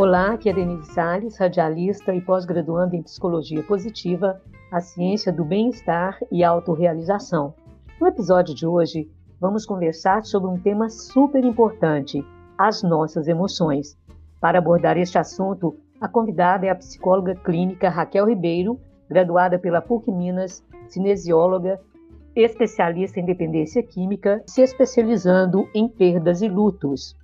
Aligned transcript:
Olá, 0.00 0.32
aqui 0.32 0.48
é 0.48 0.52
Denise 0.54 0.94
Salles, 0.94 1.36
radialista 1.36 2.14
e 2.14 2.22
pós-graduanda 2.22 2.96
em 2.96 3.02
Psicologia 3.02 3.62
Positiva, 3.62 4.40
a 4.72 4.80
ciência 4.80 5.30
do 5.30 5.44
bem-estar 5.44 6.18
e 6.32 6.42
autorrealização. 6.42 7.52
No 8.00 8.06
episódio 8.06 8.54
de 8.54 8.66
hoje, 8.66 9.10
vamos 9.38 9.66
conversar 9.66 10.24
sobre 10.24 10.48
um 10.48 10.58
tema 10.58 10.88
super 10.88 11.44
importante, 11.44 12.24
as 12.56 12.82
nossas 12.82 13.28
emoções. 13.28 13.94
Para 14.40 14.58
abordar 14.58 14.96
este 14.96 15.18
assunto, 15.18 15.76
a 16.00 16.08
convidada 16.08 16.64
é 16.64 16.70
a 16.70 16.76
psicóloga 16.76 17.34
clínica 17.34 17.90
Raquel 17.90 18.26
Ribeiro, 18.26 18.80
graduada 19.06 19.58
pela 19.58 19.82
PUC 19.82 20.10
Minas, 20.10 20.64
cinesióloga, 20.88 21.78
especialista 22.34 23.20
em 23.20 23.26
dependência 23.26 23.82
química, 23.82 24.42
se 24.46 24.62
especializando 24.62 25.68
em 25.74 25.86
perdas 25.86 26.40
e 26.40 26.48
lutos. 26.48 27.14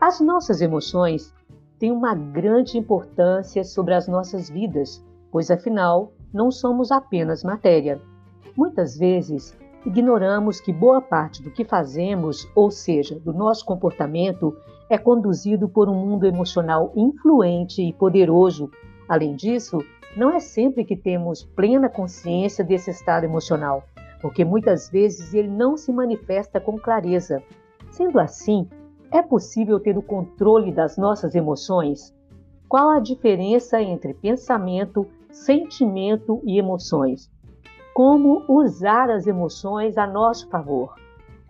As 0.00 0.18
nossas 0.18 0.60
emoções 0.60 1.32
têm 1.82 1.90
uma 1.90 2.14
grande 2.14 2.78
importância 2.78 3.64
sobre 3.64 3.92
as 3.92 4.06
nossas 4.06 4.48
vidas, 4.48 5.04
pois 5.32 5.50
afinal 5.50 6.12
não 6.32 6.48
somos 6.48 6.92
apenas 6.92 7.42
matéria. 7.42 8.00
Muitas 8.56 8.96
vezes 8.96 9.58
ignoramos 9.84 10.60
que 10.60 10.72
boa 10.72 11.00
parte 11.00 11.42
do 11.42 11.50
que 11.50 11.64
fazemos, 11.64 12.48
ou 12.54 12.70
seja, 12.70 13.18
do 13.18 13.32
nosso 13.32 13.64
comportamento, 13.64 14.56
é 14.88 14.96
conduzido 14.96 15.68
por 15.68 15.88
um 15.88 15.94
mundo 15.94 16.24
emocional 16.24 16.92
influente 16.94 17.82
e 17.82 17.92
poderoso. 17.92 18.70
Além 19.08 19.34
disso, 19.34 19.84
não 20.16 20.30
é 20.30 20.38
sempre 20.38 20.84
que 20.84 20.94
temos 20.94 21.42
plena 21.42 21.88
consciência 21.88 22.62
desse 22.62 22.92
estado 22.92 23.24
emocional, 23.24 23.82
porque 24.20 24.44
muitas 24.44 24.88
vezes 24.88 25.34
ele 25.34 25.48
não 25.48 25.76
se 25.76 25.92
manifesta 25.92 26.60
com 26.60 26.78
clareza. 26.78 27.42
Sendo 27.90 28.20
assim, 28.20 28.68
é 29.12 29.20
possível 29.20 29.78
ter 29.78 29.98
o 29.98 30.02
controle 30.02 30.72
das 30.72 30.96
nossas 30.96 31.34
emoções? 31.34 32.14
Qual 32.66 32.88
a 32.88 32.98
diferença 32.98 33.80
entre 33.82 34.14
pensamento, 34.14 35.06
sentimento 35.30 36.40
e 36.44 36.58
emoções? 36.58 37.30
Como 37.92 38.42
usar 38.48 39.10
as 39.10 39.26
emoções 39.26 39.98
a 39.98 40.06
nosso 40.06 40.48
favor? 40.48 40.94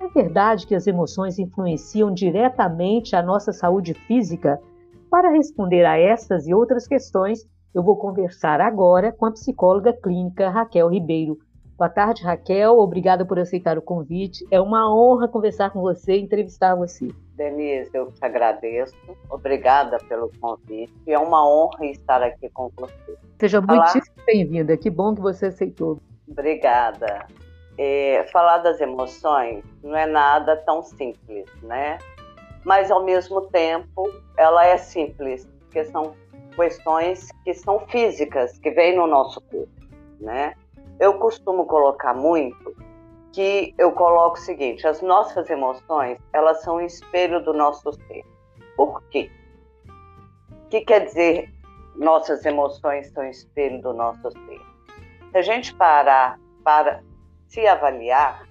É 0.01 0.09
verdade 0.09 0.67
que 0.67 0.75
as 0.75 0.89
emoções 0.89 1.39
influenciam 1.39 2.13
diretamente 2.13 3.15
a 3.15 3.23
nossa 3.23 3.53
saúde 3.53 3.95
física? 3.95 4.61
Para 5.09 5.31
responder 5.31 5.85
a 5.85 5.97
estas 5.97 6.49
e 6.49 6.53
outras 6.53 6.89
questões, 6.89 7.49
eu 7.73 7.85
vou 7.85 7.97
conversar 7.97 8.61
agora 8.61 9.13
com 9.13 9.25
a 9.25 9.31
psicóloga 9.31 9.93
clínica 9.93 10.51
Raquel 10.51 10.89
Ribeiro. 10.89 11.39
Boa 11.77 11.89
tarde, 11.89 12.23
Raquel. 12.23 12.79
Obrigada 12.79 13.25
por 13.25 13.39
aceitar 13.39 13.77
o 13.77 13.83
convite. 13.83 14.47
É 14.51 14.61
uma 14.61 14.95
honra 14.95 15.27
conversar 15.27 15.71
com 15.71 15.81
você 15.81 16.17
e 16.17 16.23
entrevistar 16.23 16.75
você. 16.75 17.09
Denise, 17.35 17.91
eu 17.95 18.13
te 18.13 18.25
agradeço. 18.25 18.95
Obrigada 19.31 19.99
pelo 20.09 20.31
convite. 20.41 20.93
É 21.07 21.19
uma 21.19 21.49
honra 21.49 21.87
estar 21.87 22.23
aqui 22.23 22.49
com 22.51 22.71
você. 22.77 23.17
Seja 23.41 23.61
falar... 23.63 23.93
muitíssimo 23.93 24.17
bem-vinda. 24.25 24.77
Que 24.77 24.91
bom 24.91 25.15
que 25.15 25.21
você 25.21 25.47
aceitou. 25.47 25.99
Obrigada. 26.29 27.27
É, 27.79 28.25
falar 28.33 28.59
das 28.59 28.81
emoções 28.81 29.65
não 29.83 29.97
é 29.97 30.07
nada 30.07 30.57
tão 30.59 30.83
simples, 30.83 31.47
né? 31.63 31.99
Mas 32.65 32.91
ao 32.91 33.05
mesmo 33.05 33.41
tempo, 33.49 34.09
ela 34.37 34.65
é 34.65 34.77
simples, 34.77 35.49
porque 35.61 35.85
são 35.87 36.15
questões 36.55 37.29
que 37.45 37.55
são 37.55 37.81
físicas, 37.89 38.57
que 38.59 38.71
vêm 38.71 38.97
no 38.97 39.07
nosso 39.07 39.41
corpo, 39.41 39.69
né? 40.21 40.55
Eu 41.03 41.15
costumo 41.15 41.67
colocar 41.67 42.15
muito 42.15 42.77
que 43.33 43.75
eu 43.77 43.91
coloco 43.91 44.37
o 44.37 44.41
seguinte: 44.41 44.87
as 44.87 45.03
nossas 45.03 45.51
emoções 45.51 46.17
elas 46.33 46.63
são 46.63 46.81
espelho 46.81 47.43
do 47.43 47.53
nosso 47.53 47.93
ser. 47.93 48.25
Por 48.77 49.03
quê? 49.11 49.29
O 50.53 50.69
que 50.69 50.83
quer 50.83 51.01
dizer 51.07 51.53
nossas 51.97 52.47
emoções 52.47 53.09
são 53.09 53.25
espelho 53.25 53.83
do 53.83 53.93
nosso 53.93 54.31
ser? 54.31 54.61
Se 55.33 55.39
a 55.39 55.43
gente 55.43 55.75
parar 55.75 56.39
para 56.63 57.03
se 57.49 57.67
avaliar, 57.67 58.47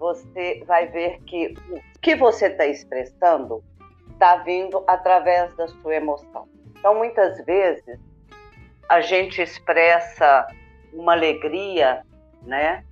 você 0.00 0.64
vai 0.66 0.88
ver 0.88 1.22
que 1.26 1.54
o 1.70 2.00
que 2.00 2.16
você 2.16 2.46
está 2.46 2.66
expressando 2.66 3.62
está 4.10 4.38
vindo 4.38 4.82
através 4.88 5.54
da 5.54 5.68
sua 5.68 5.94
emoção. 5.94 6.48
Então, 6.76 6.96
muitas 6.96 7.38
vezes, 7.44 8.00
a 8.88 9.00
gente 9.00 9.40
expressa 9.40 10.44
uma 10.92 11.12
alegria, 11.12 12.04
né? 12.42 12.84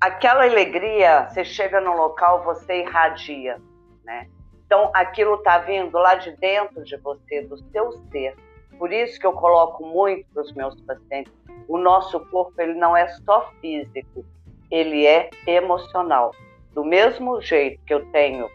aquela 0.00 0.44
alegria, 0.44 1.28
você 1.28 1.44
chega 1.44 1.80
no 1.80 1.96
local, 1.96 2.44
você 2.44 2.82
irradia, 2.82 3.60
né? 4.04 4.28
Então, 4.64 4.90
aquilo 4.94 5.36
está 5.36 5.58
vindo 5.58 5.96
lá 5.96 6.14
de 6.14 6.30
dentro 6.36 6.84
de 6.84 6.96
você, 6.98 7.42
do 7.42 7.58
seu 7.70 7.92
ser. 8.10 8.36
Por 8.78 8.92
isso 8.92 9.18
que 9.18 9.26
eu 9.26 9.32
coloco 9.32 9.84
muito 9.84 10.26
para 10.32 10.42
os 10.42 10.52
meus 10.52 10.80
pacientes, 10.82 11.32
o 11.66 11.78
nosso 11.78 12.20
corpo 12.26 12.52
ele 12.60 12.74
não 12.74 12.96
é 12.96 13.08
só 13.08 13.50
físico, 13.60 14.24
ele 14.70 15.06
é 15.06 15.30
emocional. 15.46 16.32
Do 16.74 16.84
mesmo 16.84 17.40
jeito 17.40 17.82
que 17.84 17.92
eu 17.92 18.04
tenho 18.12 18.48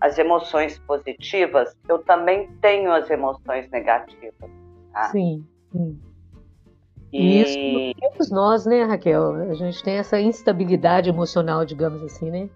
as 0.00 0.18
emoções 0.18 0.78
positivas, 0.80 1.74
eu 1.88 1.98
também 2.00 2.46
tenho 2.60 2.92
as 2.92 3.08
emoções 3.10 3.68
negativas. 3.70 4.50
Tá? 4.92 5.04
Sim, 5.10 5.44
sim. 5.72 6.00
E 7.14 7.42
isso 7.42 8.00
temos 8.00 8.30
nós, 8.30 8.66
né, 8.66 8.82
Raquel? 8.82 9.34
A 9.48 9.54
gente 9.54 9.82
tem 9.84 9.98
essa 9.98 10.18
instabilidade 10.18 11.08
emocional, 11.08 11.64
digamos 11.64 12.02
assim, 12.02 12.28
né? 12.28 12.48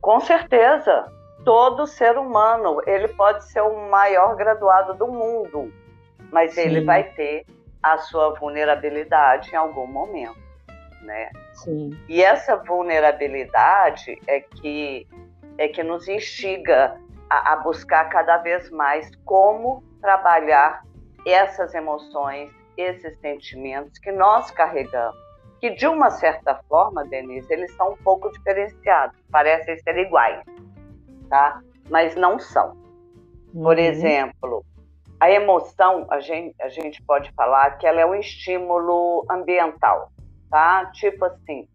Com 0.00 0.18
certeza. 0.20 1.12
Todo 1.44 1.86
ser 1.86 2.16
humano, 2.16 2.80
ele 2.86 3.08
pode 3.08 3.44
ser 3.44 3.60
o 3.60 3.90
maior 3.90 4.34
graduado 4.34 4.94
do 4.94 5.06
mundo, 5.06 5.70
mas 6.32 6.54
Sim. 6.54 6.62
ele 6.62 6.80
vai 6.80 7.04
ter 7.12 7.44
a 7.82 7.98
sua 7.98 8.32
vulnerabilidade 8.34 9.52
em 9.52 9.56
algum 9.56 9.86
momento, 9.86 10.34
né? 11.02 11.30
Sim. 11.52 11.90
E 12.08 12.22
essa 12.22 12.56
vulnerabilidade 12.56 14.18
é 14.26 14.40
que 14.40 15.06
é 15.58 15.68
que 15.68 15.82
nos 15.82 16.08
instiga 16.08 16.96
a, 17.30 17.52
a 17.52 17.56
buscar 17.56 18.08
cada 18.08 18.38
vez 18.38 18.70
mais 18.70 19.10
como 19.24 19.84
trabalhar 20.00 20.82
essas 21.24 21.74
emoções 21.74 22.50
esses 22.76 23.18
sentimentos 23.20 23.98
que 23.98 24.12
nós 24.12 24.50
carregamos, 24.50 25.16
que 25.60 25.70
de 25.70 25.86
uma 25.86 26.10
certa 26.10 26.54
forma, 26.68 27.04
Denise, 27.04 27.52
eles 27.52 27.72
são 27.76 27.92
um 27.92 27.96
pouco 27.96 28.30
diferenciados, 28.32 29.16
parecem 29.30 29.78
ser 29.78 29.96
iguais, 29.98 30.44
tá? 31.28 31.60
Mas 31.88 32.14
não 32.14 32.38
são. 32.38 32.76
Por 33.52 33.76
uhum. 33.76 33.82
exemplo, 33.82 34.64
a 35.18 35.30
emoção, 35.30 36.06
a 36.10 36.20
gente, 36.20 36.54
a 36.60 36.68
gente 36.68 37.02
pode 37.02 37.32
falar 37.32 37.78
que 37.78 37.86
ela 37.86 38.00
é 38.00 38.06
um 38.06 38.14
estímulo 38.14 39.24
ambiental, 39.30 40.10
tá? 40.50 40.86
Tipo 40.92 41.24
assim, 41.24 41.66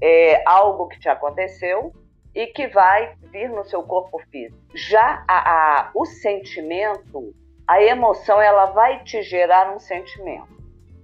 é 0.00 0.42
algo 0.48 0.88
que 0.88 0.98
te 0.98 1.08
aconteceu 1.08 1.92
e 2.34 2.46
que 2.46 2.66
vai 2.68 3.14
vir 3.30 3.50
no 3.50 3.64
seu 3.64 3.82
corpo 3.82 4.18
físico. 4.30 4.58
Já 4.74 5.22
a, 5.28 5.80
a, 5.80 5.90
o 5.94 6.06
sentimento, 6.06 7.34
a 7.72 7.82
emoção 7.82 8.38
ela 8.38 8.66
vai 8.66 9.02
te 9.02 9.22
gerar 9.22 9.74
um 9.74 9.78
sentimento. 9.78 10.46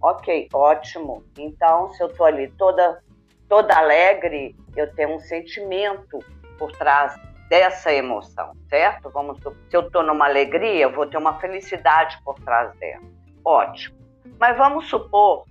Ok, 0.03 0.51
ótimo. 0.53 1.25
Então, 1.39 1.91
se 1.95 2.03
eu 2.03 2.15
tô 2.15 2.25
ali 2.25 2.49
toda 2.59 3.03
toda 3.49 3.75
alegre, 3.75 4.55
eu 4.77 4.95
tenho 4.95 5.15
um 5.15 5.19
sentimento 5.19 6.19
por 6.59 6.71
trás 6.73 7.19
dessa 7.49 7.91
emoção, 7.91 8.53
certo? 8.69 9.09
Vamos, 9.09 9.39
se 9.41 9.75
eu 9.75 9.91
tô 9.91 10.03
numa 10.03 10.27
alegria, 10.27 10.83
eu 10.83 10.93
vou 10.93 11.07
ter 11.07 11.17
uma 11.17 11.41
felicidade 11.41 12.21
por 12.23 12.39
trás 12.41 12.77
dela. 12.77 13.03
Ótimo. 13.43 13.97
Mas 14.39 14.55
vamos 14.59 14.91
supor 14.91 15.47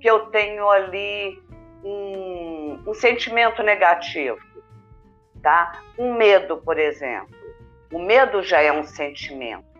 que 0.00 0.10
eu 0.10 0.26
tenho 0.30 0.68
ali 0.68 1.40
um, 1.84 2.82
um 2.88 2.92
sentimento 2.94 3.62
negativo, 3.62 4.40
tá? 5.40 5.80
Um 5.96 6.14
medo, 6.14 6.56
por 6.56 6.76
exemplo. 6.76 7.36
O 7.92 8.00
medo 8.00 8.42
já 8.42 8.60
é 8.60 8.72
um 8.72 8.82
sentimento 8.82 9.75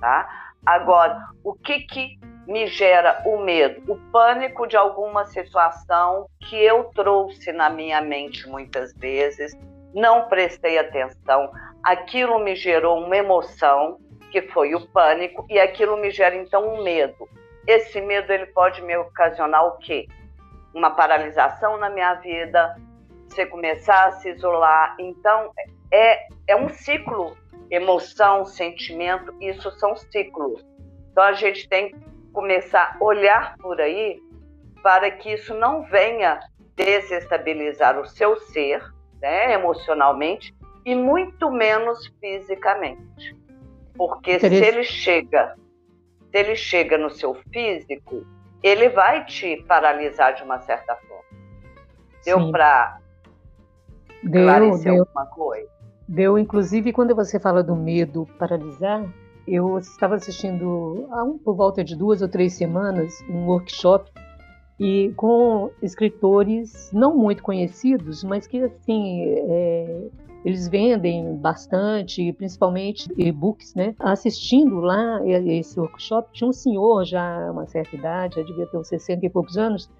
tá? 0.00 0.52
Agora, 0.64 1.28
o 1.44 1.54
que 1.54 1.80
que 1.80 2.18
me 2.46 2.66
gera 2.66 3.22
o 3.24 3.38
medo? 3.38 3.82
O 3.92 3.96
pânico 4.10 4.66
de 4.66 4.76
alguma 4.76 5.24
situação 5.26 6.26
que 6.40 6.56
eu 6.56 6.90
trouxe 6.94 7.52
na 7.52 7.68
minha 7.70 8.00
mente 8.00 8.48
muitas 8.48 8.92
vezes, 8.94 9.52
não 9.94 10.28
prestei 10.28 10.78
atenção, 10.78 11.50
aquilo 11.82 12.38
me 12.38 12.54
gerou 12.54 13.04
uma 13.04 13.16
emoção, 13.16 13.98
que 14.30 14.42
foi 14.42 14.74
o 14.74 14.86
pânico, 14.88 15.46
e 15.48 15.58
aquilo 15.58 15.96
me 15.96 16.10
gera 16.10 16.34
então 16.34 16.68
um 16.68 16.82
medo. 16.82 17.28
Esse 17.66 18.00
medo 18.00 18.32
ele 18.32 18.46
pode 18.46 18.82
me 18.82 18.96
ocasionar 18.96 19.64
o 19.66 19.78
quê? 19.78 20.06
Uma 20.74 20.90
paralisação 20.90 21.78
na 21.78 21.88
minha 21.88 22.14
vida, 22.14 22.76
você 23.28 23.46
começar 23.46 24.06
a 24.06 24.12
se 24.12 24.30
isolar. 24.30 24.96
Então, 24.98 25.52
é, 25.92 26.26
é 26.46 26.56
um 26.56 26.68
ciclo 26.68 27.36
emoção, 27.70 28.44
sentimento, 28.44 29.34
isso 29.40 29.70
são 29.72 29.96
ciclos. 29.96 30.64
Então 31.10 31.24
a 31.24 31.32
gente 31.32 31.68
tem 31.68 31.90
que 31.90 31.98
começar 32.32 32.96
a 33.00 33.04
olhar 33.04 33.56
por 33.58 33.80
aí 33.80 34.20
para 34.82 35.10
que 35.10 35.32
isso 35.32 35.54
não 35.54 35.82
venha 35.82 36.38
desestabilizar 36.76 37.98
o 37.98 38.06
seu 38.06 38.36
ser, 38.36 38.82
né, 39.20 39.54
emocionalmente, 39.54 40.54
e 40.84 40.94
muito 40.94 41.50
menos 41.50 42.06
fisicamente. 42.20 43.36
Porque 43.96 44.38
se 44.38 44.46
ele 44.46 44.84
chega, 44.84 45.56
se 46.30 46.38
ele 46.38 46.54
chega 46.54 46.98
no 46.98 47.10
seu 47.10 47.34
físico, 47.52 48.24
ele 48.62 48.88
vai 48.90 49.24
te 49.24 49.64
paralisar 49.66 50.34
de 50.34 50.42
uma 50.42 50.60
certa 50.60 50.94
forma. 50.94 51.24
Deu 52.24 52.50
para 52.50 52.98
esclarecer 54.22 54.92
deu. 54.92 55.00
alguma 55.02 55.26
coisa? 55.26 55.75
Deu, 56.08 56.38
inclusive, 56.38 56.92
quando 56.92 57.14
você 57.14 57.40
fala 57.40 57.64
do 57.64 57.74
medo 57.74 58.28
paralisar, 58.38 59.04
eu 59.46 59.78
estava 59.78 60.14
assistindo 60.14 61.06
há 61.10 61.24
um, 61.24 61.36
por 61.36 61.56
volta 61.56 61.82
de 61.82 61.96
duas 61.96 62.22
ou 62.22 62.28
três 62.28 62.54
semanas 62.54 63.12
um 63.28 63.46
workshop 63.46 64.10
e 64.78 65.12
com 65.16 65.70
escritores 65.82 66.90
não 66.92 67.16
muito 67.16 67.42
conhecidos, 67.42 68.22
mas 68.22 68.46
que 68.46 68.60
assim 68.60 69.20
é, 69.24 70.08
eles 70.44 70.68
vendem 70.68 71.34
bastante, 71.36 72.32
principalmente 72.34 73.08
e-books, 73.16 73.74
né? 73.74 73.94
Assistindo 73.98 74.78
lá 74.80 75.20
esse 75.26 75.78
workshop, 75.80 76.28
tinha 76.32 76.48
um 76.48 76.52
senhor 76.52 77.04
já 77.04 77.50
uma 77.50 77.66
certa 77.66 77.96
idade, 77.96 78.36
já 78.36 78.42
devia 78.42 78.66
ter 78.66 78.76
uns 78.76 78.88
60 78.88 79.26
e 79.26 79.30
poucos 79.30 79.56
anos, 79.56 79.90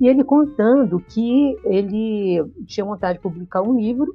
e 0.00 0.06
ele 0.06 0.22
contando 0.22 1.00
que 1.00 1.56
ele 1.64 2.44
tinha 2.66 2.84
vontade 2.84 3.18
de 3.18 3.22
publicar 3.22 3.62
um 3.62 3.76
livro 3.76 4.14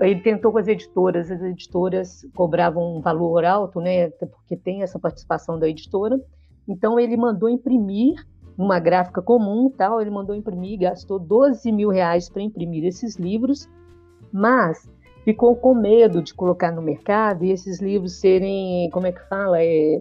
ele 0.00 0.20
tentou 0.20 0.52
com 0.52 0.58
as 0.58 0.68
editoras, 0.68 1.30
as 1.30 1.42
editoras 1.42 2.26
cobravam 2.34 2.96
um 2.96 3.00
valor 3.00 3.44
alto, 3.44 3.80
né, 3.80 4.10
porque 4.10 4.56
tem 4.56 4.82
essa 4.82 4.98
participação 4.98 5.58
da 5.58 5.68
editora. 5.68 6.20
Então 6.68 6.98
ele 6.98 7.16
mandou 7.16 7.48
imprimir 7.48 8.14
uma 8.56 8.78
gráfica 8.78 9.22
comum, 9.22 9.70
tal. 9.70 10.00
Ele 10.00 10.10
mandou 10.10 10.34
imprimir, 10.36 10.80
gastou 10.80 11.18
12 11.18 11.72
mil 11.72 11.88
reais 11.88 12.28
para 12.28 12.42
imprimir 12.42 12.84
esses 12.84 13.16
livros, 13.16 13.68
mas 14.32 14.88
ficou 15.24 15.56
com 15.56 15.74
medo 15.74 16.22
de 16.22 16.34
colocar 16.34 16.70
no 16.70 16.82
mercado 16.82 17.44
e 17.44 17.50
esses 17.50 17.80
livros 17.80 18.20
serem, 18.20 18.90
como 18.90 19.06
é 19.06 19.12
que 19.12 19.28
fala, 19.28 19.62
é, 19.62 19.98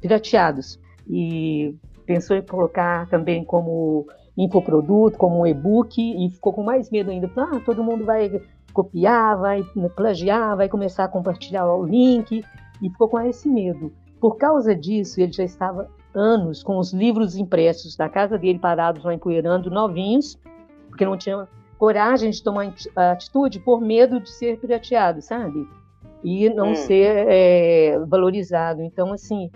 pirateados. 0.00 0.80
E 1.08 1.74
pensou 2.06 2.36
em 2.36 2.42
colocar 2.42 3.08
também 3.08 3.44
como 3.44 4.06
infoproduto, 4.36 5.18
como 5.18 5.40
um 5.40 5.46
e-book, 5.46 6.00
e 6.00 6.30
ficou 6.30 6.52
com 6.52 6.62
mais 6.62 6.90
medo 6.90 7.10
ainda. 7.10 7.30
Ah, 7.36 7.60
todo 7.64 7.84
mundo 7.84 8.04
vai 8.04 8.40
copiar, 8.72 9.38
vai 9.38 9.62
plagiar, 9.94 10.56
vai 10.56 10.68
começar 10.68 11.04
a 11.04 11.08
compartilhar 11.08 11.66
o 11.66 11.84
link, 11.84 12.44
e 12.82 12.90
ficou 12.90 13.08
com 13.08 13.20
esse 13.20 13.48
medo. 13.48 13.92
Por 14.20 14.36
causa 14.36 14.74
disso, 14.74 15.20
ele 15.20 15.32
já 15.32 15.44
estava 15.44 15.88
anos 16.14 16.62
com 16.62 16.78
os 16.78 16.92
livros 16.92 17.36
impressos 17.36 17.96
da 17.96 18.08
casa 18.08 18.38
dele 18.38 18.58
parados 18.58 19.04
lá 19.04 19.14
empoeirando, 19.14 19.70
novinhos, 19.70 20.38
porque 20.88 21.04
não 21.04 21.16
tinha 21.16 21.48
coragem 21.78 22.30
de 22.30 22.42
tomar 22.42 22.74
atitude 22.96 23.60
por 23.60 23.80
medo 23.80 24.20
de 24.20 24.30
ser 24.30 24.58
pirateado, 24.58 25.22
sabe? 25.22 25.66
E 26.22 26.50
não 26.50 26.72
hum. 26.72 26.74
ser 26.74 27.26
é, 27.28 27.98
valorizado. 28.06 28.82
Então, 28.82 29.12
assim, 29.12 29.50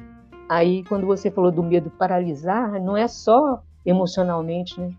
aí 0.49 0.83
quando 0.85 1.07
você 1.07 1.31
falou 1.31 1.51
do 1.51 1.63
medo 1.63 1.91
paralisar, 1.91 2.81
não 2.81 2.97
é 2.97 3.07
só 3.09 3.63
emocionalmente, 3.85 4.81
né? 4.81 4.91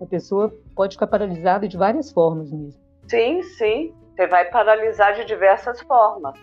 A 0.00 0.06
pessoa 0.06 0.52
pode 0.74 0.94
ficar 0.94 1.06
paralisada 1.06 1.66
de 1.66 1.76
várias 1.76 2.12
formas 2.12 2.52
mesmo. 2.52 2.81
Sim, 3.12 3.42
sim. 3.42 3.94
Você 4.16 4.26
vai 4.26 4.46
paralisar 4.46 5.12
de 5.12 5.26
diversas 5.26 5.82
formas. 5.82 6.34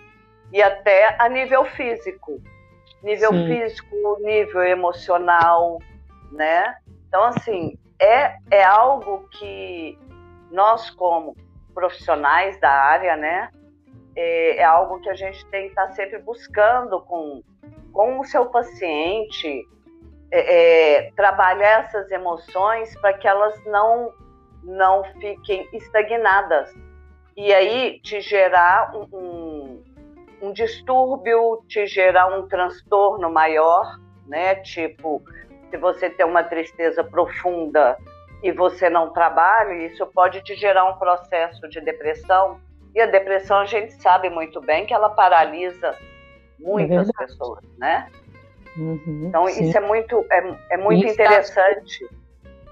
E 0.54 0.62
até 0.62 1.16
a 1.18 1.28
nível 1.28 1.66
físico. 1.66 2.40
Nível 3.02 3.32
sim. 3.32 3.48
físico, 3.48 4.18
nível 4.20 4.62
emocional, 4.62 5.80
né? 6.32 6.76
Então, 7.08 7.24
assim, 7.24 7.76
é, 8.00 8.38
é 8.52 8.64
algo 8.64 9.28
que 9.32 9.98
nós, 10.52 10.92
como 10.92 11.36
profissionais 11.74 12.60
da 12.60 12.70
área, 12.70 13.16
né? 13.16 13.50
É, 14.16 14.58
é 14.58 14.64
algo 14.64 15.00
que 15.00 15.10
a 15.10 15.16
gente 15.16 15.44
tem 15.48 15.64
que 15.64 15.70
estar 15.70 15.88
tá 15.88 15.94
sempre 15.94 16.20
buscando 16.20 17.02
com, 17.02 17.42
com 17.92 18.20
o 18.20 18.24
seu 18.26 18.46
paciente, 18.46 19.68
é, 20.32 21.08
é, 21.08 21.12
trabalhar 21.14 21.86
essas 21.86 22.12
emoções 22.12 22.96
para 23.00 23.14
que 23.14 23.28
elas 23.28 23.60
não 23.66 24.14
não 24.64 25.04
fiquem 25.20 25.68
estagnadas. 25.74 26.74
E 27.36 27.54
aí 27.54 28.00
te 28.02 28.20
gerar 28.22 28.92
um, 28.96 29.08
um, 29.14 29.84
um 30.42 30.52
distúrbio, 30.52 31.64
te 31.68 31.86
gerar 31.88 32.28
um 32.28 32.48
transtorno 32.48 33.32
maior, 33.32 33.98
né? 34.28 34.56
Tipo, 34.56 35.22
se 35.70 35.78
você 35.78 36.10
tem 36.10 36.26
uma 36.26 36.44
tristeza 36.44 37.04
profunda 37.04 37.98
e 38.44 38.52
você 38.52 38.90
não 38.90 39.12
trabalha, 39.12 39.86
isso 39.86 40.06
pode 40.08 40.42
te 40.42 40.56
gerar 40.56 40.86
um 40.86 40.98
processo 40.98 41.68
de 41.70 41.80
depressão. 41.82 42.60
E 42.94 43.02
a 43.02 43.06
depressão 43.06 43.60
a 43.60 43.66
gente 43.66 43.94
sabe 44.02 44.30
muito 44.30 44.60
bem 44.62 44.86
que 44.86 44.94
ela 44.94 45.10
paralisa 45.10 45.96
muitas 46.60 47.10
é 47.10 47.12
pessoas, 47.14 47.64
né? 47.78 48.08
Uhum, 48.78 49.26
então 49.28 49.48
sim. 49.48 49.64
isso 49.64 49.78
é 49.78 49.82
muito, 49.82 50.26
é, 50.32 50.56
é 50.72 50.78
muito 50.78 51.06
interessante. 51.06 52.08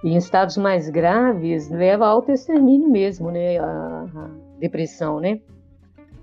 E 0.03 0.09
em 0.09 0.17
estados 0.17 0.57
mais 0.57 0.89
graves, 0.89 1.69
leva 1.69 2.07
ao 2.07 2.23
extermínio 2.29 2.89
mesmo, 2.89 3.31
né? 3.31 3.57
A, 3.57 4.05
a 4.15 4.29
depressão, 4.59 5.19
né? 5.19 5.39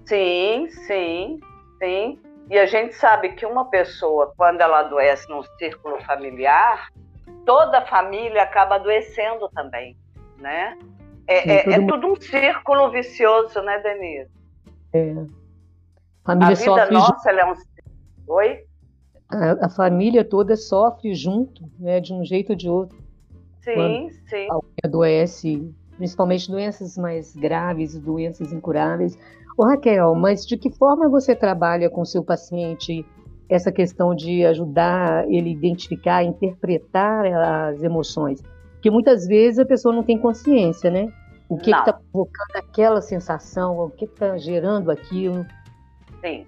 Sim, 0.05 0.69
sim, 0.87 1.41
sim. 1.79 2.19
E 2.51 2.59
a 2.59 2.67
gente 2.67 2.95
sabe 2.95 3.31
que 3.31 3.47
uma 3.47 3.65
pessoa, 3.67 4.33
quando 4.37 4.61
ela 4.61 4.81
adoece 4.81 5.29
num 5.29 5.43
círculo 5.59 6.01
familiar, 6.03 6.91
toda 7.47 7.79
a 7.79 7.87
família 7.87 8.43
acaba 8.43 8.77
adoecendo 8.77 9.49
também, 9.55 9.97
né? 10.39 10.79
É, 11.27 11.41
sim, 11.41 11.51
é, 11.51 11.63
tudo... 11.63 11.73
é 11.73 11.87
tudo 11.87 12.07
um 12.09 12.21
círculo 12.21 12.91
vicioso, 12.91 13.63
né, 13.63 13.79
Denise? 13.81 14.31
É. 14.93 15.15
Família 16.25 16.53
a 16.53 16.57
vida 16.57 16.91
nossa, 16.91 17.31
ela 17.31 17.41
é 17.41 17.45
um... 17.47 17.55
Oi? 18.29 18.65
A, 19.31 19.67
a, 19.67 19.69
família 19.69 20.25
toda 20.25 20.55
sofre 20.55 21.15
junto, 21.15 21.65
né, 21.79 21.99
de 21.99 22.13
um 22.13 22.25
jeito 22.25 22.51
ou 22.51 22.57
de 22.57 22.69
outro. 22.69 23.04
Sim, 23.65 24.11
sim. 24.29 24.47
Alguém 24.51 24.75
adoece, 24.85 25.75
principalmente 25.97 26.51
doenças 26.51 26.99
mais 26.99 27.35
graves, 27.35 27.99
doenças 27.99 28.53
incuráveis. 28.53 29.19
Ô 29.57 29.65
Raquel, 29.65 30.15
mas 30.15 30.47
de 30.47 30.57
que 30.57 30.71
forma 30.71 31.09
você 31.09 31.35
trabalha 31.35 31.89
com 31.89 32.05
seu 32.05 32.23
paciente 32.23 33.05
essa 33.49 33.71
questão 33.71 34.15
de 34.15 34.45
ajudar 34.45 35.31
ele 35.31 35.51
a 35.51 35.53
identificar, 35.53 36.25
interpretar 36.25 37.25
as 37.27 37.83
emoções? 37.83 38.43
Porque 38.73 38.91
muitas 38.91 39.27
vezes 39.27 39.59
a 39.59 39.65
pessoa 39.65 39.95
não 39.95 40.03
tem 40.03 40.19
consciência, 40.19 40.91
né? 40.91 41.11
O 41.49 41.57
que 41.57 41.71
está 41.71 41.93
provocando 41.93 42.57
aquela 42.57 43.01
sensação, 43.01 43.79
o 43.79 43.91
que 43.91 44.05
está 44.05 44.37
gerando 44.37 44.91
aquilo. 44.91 45.47
Sim. 46.21 46.47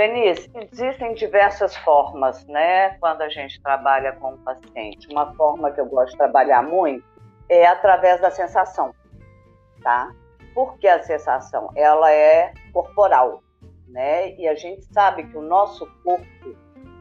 Denise, 0.00 0.50
existem 0.54 1.12
diversas 1.12 1.76
formas, 1.76 2.46
né, 2.46 2.96
quando 3.00 3.20
a 3.20 3.28
gente 3.28 3.60
trabalha 3.60 4.12
com 4.14 4.32
o 4.32 4.38
paciente. 4.38 5.06
Uma 5.12 5.34
forma 5.34 5.70
que 5.72 5.78
eu 5.78 5.84
gosto 5.84 6.12
de 6.12 6.16
trabalhar 6.16 6.62
muito 6.62 7.04
é 7.50 7.66
através 7.66 8.18
da 8.18 8.30
sensação, 8.30 8.94
tá? 9.82 10.10
Porque 10.54 10.88
a 10.88 11.02
sensação, 11.02 11.70
ela 11.76 12.10
é 12.10 12.50
corporal, 12.72 13.42
né? 13.88 14.34
E 14.36 14.48
a 14.48 14.54
gente 14.54 14.86
sabe 14.86 15.24
que 15.24 15.36
o 15.36 15.42
nosso 15.42 15.86
corpo, 16.02 16.24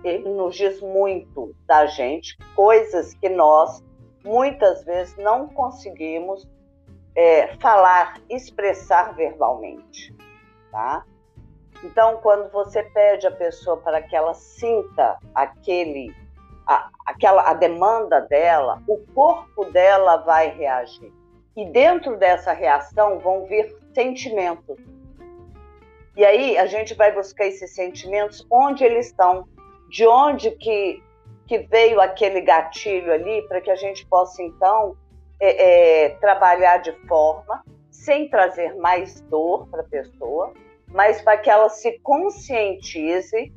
ele 0.04 0.28
nos 0.28 0.58
diz 0.58 0.82
muito 0.82 1.56
da 1.66 1.86
gente, 1.86 2.38
coisas 2.54 3.14
que 3.14 3.30
nós, 3.30 3.82
muitas 4.26 4.84
vezes, 4.84 5.16
não 5.16 5.48
conseguimos 5.48 6.46
é, 7.16 7.56
falar, 7.62 8.20
expressar 8.30 9.16
verbalmente, 9.16 10.14
tá? 10.70 11.06
Então, 11.84 12.18
quando 12.18 12.52
você 12.52 12.84
pede 12.84 13.26
a 13.26 13.32
pessoa 13.32 13.78
para 13.78 14.02
que 14.02 14.16
ela 14.16 14.34
sinta 14.34 15.18
aquele, 15.34 16.14
a, 16.68 16.90
aquela, 17.06 17.50
a 17.50 17.54
demanda 17.54 18.22
dela, 18.22 18.82
o 18.88 18.98
corpo 19.14 19.66
dela 19.66 20.18
vai 20.18 20.50
reagir. 20.50 21.12
E 21.56 21.66
dentro 21.66 22.18
dessa 22.18 22.52
reação 22.52 23.20
vão 23.20 23.46
vir 23.46 23.76
sentimentos. 23.94 24.78
E 26.16 26.26
aí 26.26 26.58
a 26.58 26.66
gente 26.66 26.94
vai 26.94 27.14
buscar 27.14 27.46
esses 27.46 27.74
sentimentos 27.74 28.46
onde 28.52 28.84
eles 28.84 29.08
estão, 29.08 29.48
de 29.90 30.06
onde 30.06 30.52
que, 30.52 31.02
que 31.48 31.60
veio 31.60 32.02
aquele 32.02 32.42
gatilho 32.42 33.14
ali, 33.14 33.42
para 33.48 33.62
que 33.62 33.72
a 33.72 33.76
gente 33.76 34.06
possa 34.06 34.44
então 34.44 34.98
é, 35.40 36.06
é, 36.06 36.10
trabalhar 36.10 36.80
de 36.80 36.92
forma 37.08 37.64
sem 37.90 38.30
trazer 38.30 38.76
mais 38.76 39.22
dor 39.22 39.68
para 39.68 39.82
a 39.82 39.86
pessoa, 39.86 40.54
mas 40.92 41.22
para 41.22 41.38
que 41.38 41.50
ela 41.50 41.70
se 41.70 42.00
conscientize 42.00 43.54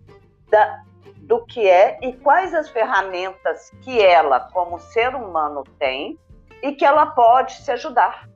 da, 0.48 0.82
do 1.18 1.44
que 1.46 1.68
é 1.68 1.98
e 2.02 2.12
quais 2.12 2.54
as 2.54 2.68
ferramentas 2.68 3.70
que 3.82 4.00
ela, 4.00 4.40
como 4.52 4.78
ser 4.78 5.14
humano, 5.14 5.64
tem 5.78 6.18
e 6.62 6.72
que 6.72 6.84
ela 6.84 7.06
pode 7.06 7.54
se 7.54 7.70
ajudar. 7.72 8.28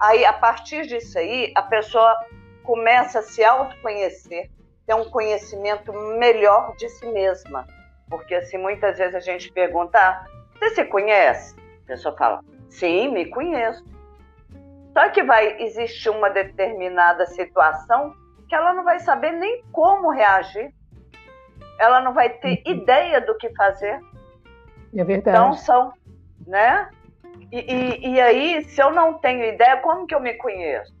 Aí, 0.00 0.24
a 0.24 0.32
partir 0.32 0.86
disso 0.86 1.18
aí, 1.18 1.52
a 1.54 1.62
pessoa 1.62 2.16
começa 2.62 3.18
a 3.18 3.22
se 3.22 3.44
autoconhecer, 3.44 4.50
ter 4.86 4.94
um 4.94 5.10
conhecimento 5.10 5.92
melhor 5.92 6.74
de 6.76 6.88
si 6.88 7.06
mesma. 7.06 7.66
Porque, 8.08 8.34
assim, 8.34 8.58
muitas 8.58 8.98
vezes 8.98 9.14
a 9.14 9.20
gente 9.20 9.52
pergunta, 9.52 9.98
ah, 9.98 10.24
você 10.58 10.70
se 10.70 10.84
conhece? 10.84 11.54
A 11.84 11.86
pessoa 11.86 12.16
fala, 12.16 12.40
sim, 12.68 13.08
me 13.08 13.26
conheço. 13.26 13.84
Só 14.92 15.08
que 15.10 15.22
vai 15.22 15.60
existir 15.62 16.10
uma 16.10 16.30
determinada 16.30 17.26
situação 17.26 18.14
que 18.48 18.54
ela 18.54 18.74
não 18.74 18.82
vai 18.82 18.98
saber 18.98 19.32
nem 19.32 19.62
como 19.70 20.10
reagir. 20.10 20.74
Ela 21.78 22.00
não 22.00 22.12
vai 22.12 22.28
ter 22.28 22.62
uhum. 22.66 22.72
ideia 22.72 23.20
do 23.20 23.36
que 23.36 23.48
fazer. 23.54 24.00
É 24.94 25.04
verdade. 25.04 25.36
Então 25.36 25.52
são, 25.54 25.92
né? 26.46 26.90
E, 27.52 27.58
e, 27.58 28.14
e, 28.14 28.20
aí, 28.20 28.64
se 28.64 28.80
eu 28.82 28.90
não 28.90 29.14
tenho 29.14 29.44
ideia, 29.44 29.76
como 29.78 30.06
que 30.06 30.14
eu 30.14 30.20
me 30.20 30.34
conheço? 30.34 30.92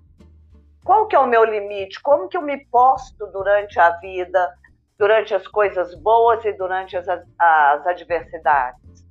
Qual 0.84 1.06
que 1.06 1.14
é 1.14 1.18
o 1.18 1.26
meu 1.26 1.44
limite? 1.44 2.00
Como 2.00 2.28
que 2.28 2.36
eu 2.36 2.42
me 2.42 2.64
posto 2.66 3.26
durante 3.26 3.78
a 3.78 3.90
vida, 3.98 4.52
durante 4.98 5.34
as 5.34 5.46
coisas 5.46 5.94
boas 5.96 6.44
e 6.44 6.52
durante 6.52 6.96
as, 6.96 7.06
as 7.08 7.86
adversidades? 7.86 9.06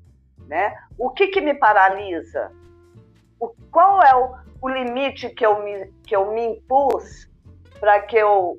Né? 0.47 0.75
O 0.97 1.11
que, 1.11 1.27
que 1.27 1.39
me 1.39 1.53
paralisa? 1.53 2.51
O, 3.39 3.53
qual 3.71 4.01
é 4.01 4.15
o, 4.15 4.35
o 4.61 4.69
limite 4.69 5.29
que 5.29 5.45
eu 5.45 5.63
me, 5.63 5.91
que 6.05 6.15
eu 6.15 6.31
me 6.31 6.45
impus 6.45 7.29
para 7.79 8.01
que 8.01 8.17
eu 8.17 8.57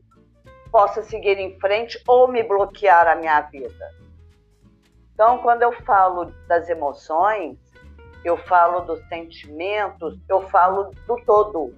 possa 0.71 1.03
seguir 1.03 1.39
em 1.39 1.59
frente 1.59 2.01
ou 2.07 2.29
me 2.29 2.43
bloquear 2.43 3.07
a 3.07 3.17
minha 3.17 3.41
vida? 3.43 3.91
Então, 5.15 5.39
quando 5.39 5.63
eu 5.63 5.73
falo 5.83 6.33
das 6.49 6.69
emoções, 6.69 7.59
eu 8.25 8.37
falo 8.37 8.81
dos 8.81 9.01
sentimentos, 9.09 10.19
eu 10.29 10.49
falo 10.49 10.91
do 11.07 11.17
todo. 11.25 11.75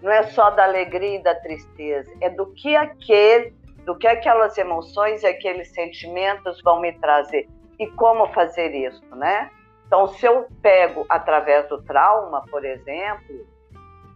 Não 0.00 0.12
é 0.12 0.22
só 0.24 0.50
da 0.50 0.64
alegria 0.64 1.18
e 1.18 1.22
da 1.22 1.34
tristeza, 1.34 2.12
é 2.20 2.30
do 2.30 2.46
que 2.52 2.76
aquele, 2.76 3.52
do 3.84 3.96
que 3.96 4.06
aquelas 4.06 4.56
emoções 4.56 5.22
e 5.24 5.26
aqueles 5.26 5.72
sentimentos 5.72 6.62
vão 6.62 6.80
me 6.80 6.92
trazer 6.92 7.48
e 7.80 7.86
como 7.88 8.32
fazer 8.32 8.72
isso, 8.74 9.04
né? 9.16 9.50
Então, 9.88 10.06
se 10.08 10.26
eu 10.26 10.46
pego 10.60 11.06
através 11.08 11.66
do 11.66 11.82
trauma, 11.82 12.44
por 12.50 12.62
exemplo, 12.62 13.46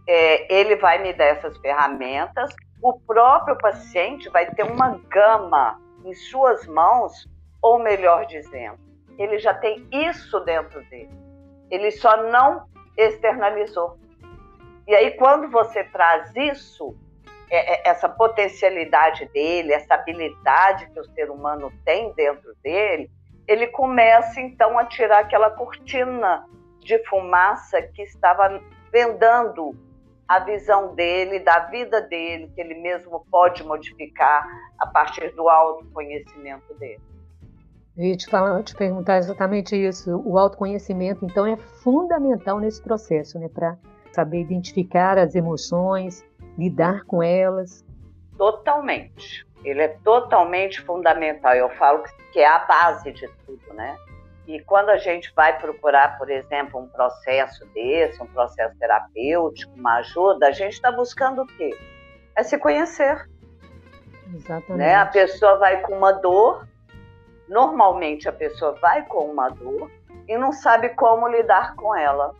é, 0.07 0.53
ele 0.53 0.75
vai 0.75 1.01
me 1.01 1.11
dar 1.13 1.25
essas 1.25 1.57
ferramentas. 1.57 2.53
O 2.79 2.99
próprio 2.99 3.57
paciente 3.57 4.29
vai 4.29 4.45
ter 4.51 4.63
uma 4.63 4.99
gama 5.09 5.81
em 6.05 6.13
suas 6.13 6.67
mãos, 6.67 7.27
ou 7.59 7.79
melhor 7.79 8.27
dizendo, 8.27 8.77
ele 9.17 9.39
já 9.39 9.53
tem 9.53 9.87
isso 9.91 10.39
dentro 10.41 10.79
dele. 10.89 11.09
Ele 11.71 11.89
só 11.89 12.21
não 12.29 12.67
externalizou. 12.95 13.97
E 14.87 14.93
aí, 14.93 15.11
quando 15.11 15.49
você 15.49 15.83
traz 15.85 16.35
isso, 16.35 16.95
é, 17.49 17.75
é, 17.75 17.89
essa 17.89 18.07
potencialidade 18.07 19.25
dele, 19.29 19.73
essa 19.73 19.95
habilidade 19.95 20.87
que 20.91 20.99
o 20.99 21.05
ser 21.15 21.31
humano 21.31 21.73
tem 21.83 22.13
dentro 22.13 22.53
dele, 22.61 23.09
ele 23.47 23.67
começa 23.67 24.39
então 24.39 24.77
a 24.77 24.85
tirar 24.85 25.19
aquela 25.19 25.49
cortina 25.51 26.45
de 26.79 26.97
fumaça 27.07 27.81
que 27.81 28.01
estava 28.03 28.61
vendando 28.91 29.75
a 30.27 30.39
visão 30.39 30.95
dele, 30.95 31.39
da 31.39 31.59
vida 31.67 32.01
dele, 32.01 32.51
que 32.55 32.61
ele 32.61 32.75
mesmo 32.75 33.25
pode 33.29 33.63
modificar 33.63 34.47
a 34.79 34.87
partir 34.87 35.33
do 35.35 35.49
autoconhecimento 35.49 36.73
dele. 36.75 37.01
E 37.95 38.15
te, 38.17 38.27
falar, 38.27 38.63
te 38.63 38.75
perguntar 38.75 39.17
exatamente 39.17 39.75
isso. 39.75 40.21
O 40.25 40.37
autoconhecimento, 40.37 41.25
então, 41.25 41.45
é 41.45 41.55
fundamental 41.57 42.59
nesse 42.59 42.81
processo, 42.81 43.37
né? 43.37 43.47
Para 43.47 43.77
saber 44.11 44.41
identificar 44.41 45.17
as 45.17 45.35
emoções, 45.35 46.25
lidar 46.57 47.03
com 47.03 47.21
elas. 47.21 47.85
Totalmente. 48.37 49.45
Ele 49.63 49.81
é 49.81 49.87
totalmente 50.03 50.81
fundamental. 50.81 51.53
Eu 51.53 51.69
falo 51.71 52.03
que 52.31 52.39
é 52.39 52.47
a 52.47 52.59
base 52.59 53.11
de 53.11 53.27
tudo, 53.45 53.73
né? 53.73 53.97
E 54.45 54.59
quando 54.61 54.89
a 54.89 54.97
gente 54.97 55.31
vai 55.33 55.57
procurar, 55.57 56.17
por 56.17 56.29
exemplo, 56.29 56.79
um 56.79 56.87
processo 56.87 57.65
desse, 57.67 58.21
um 58.21 58.27
processo 58.27 58.77
terapêutico, 58.77 59.73
uma 59.75 59.97
ajuda, 59.97 60.47
a 60.47 60.51
gente 60.51 60.73
está 60.73 60.91
buscando 60.91 61.43
o 61.43 61.47
quê? 61.47 61.69
É 62.35 62.43
se 62.43 62.57
conhecer. 62.57 63.29
Exatamente. 64.33 64.77
Né? 64.77 64.95
A 64.95 65.05
pessoa 65.05 65.57
vai 65.57 65.79
com 65.81 65.93
uma 65.97 66.11
dor, 66.11 66.67
Normalmente 67.47 68.29
a 68.29 68.33
pessoa 68.33 68.73
vai 68.81 69.05
com 69.05 69.25
uma 69.25 69.49
dor 69.49 69.91
e 70.27 70.37
não 70.37 70.51
sabe 70.51 70.89
como 70.89 71.27
lidar 71.27 71.75
com 71.75 71.95
ela. 71.95 72.33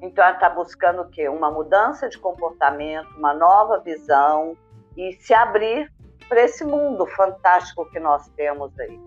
Então 0.00 0.24
ela 0.24 0.34
está 0.34 0.48
buscando 0.48 1.02
o 1.02 1.10
quê? 1.10 1.28
Uma 1.28 1.50
mudança 1.50 2.08
de 2.08 2.16
comportamento, 2.16 3.08
uma 3.16 3.34
nova 3.34 3.80
visão 3.80 4.56
e 4.96 5.12
se 5.20 5.34
abrir 5.34 5.92
para 6.30 6.44
esse 6.44 6.64
mundo 6.64 7.06
fantástico 7.08 7.84
que 7.90 8.00
nós 8.00 8.26
temos 8.30 8.72
aí. 8.80 8.98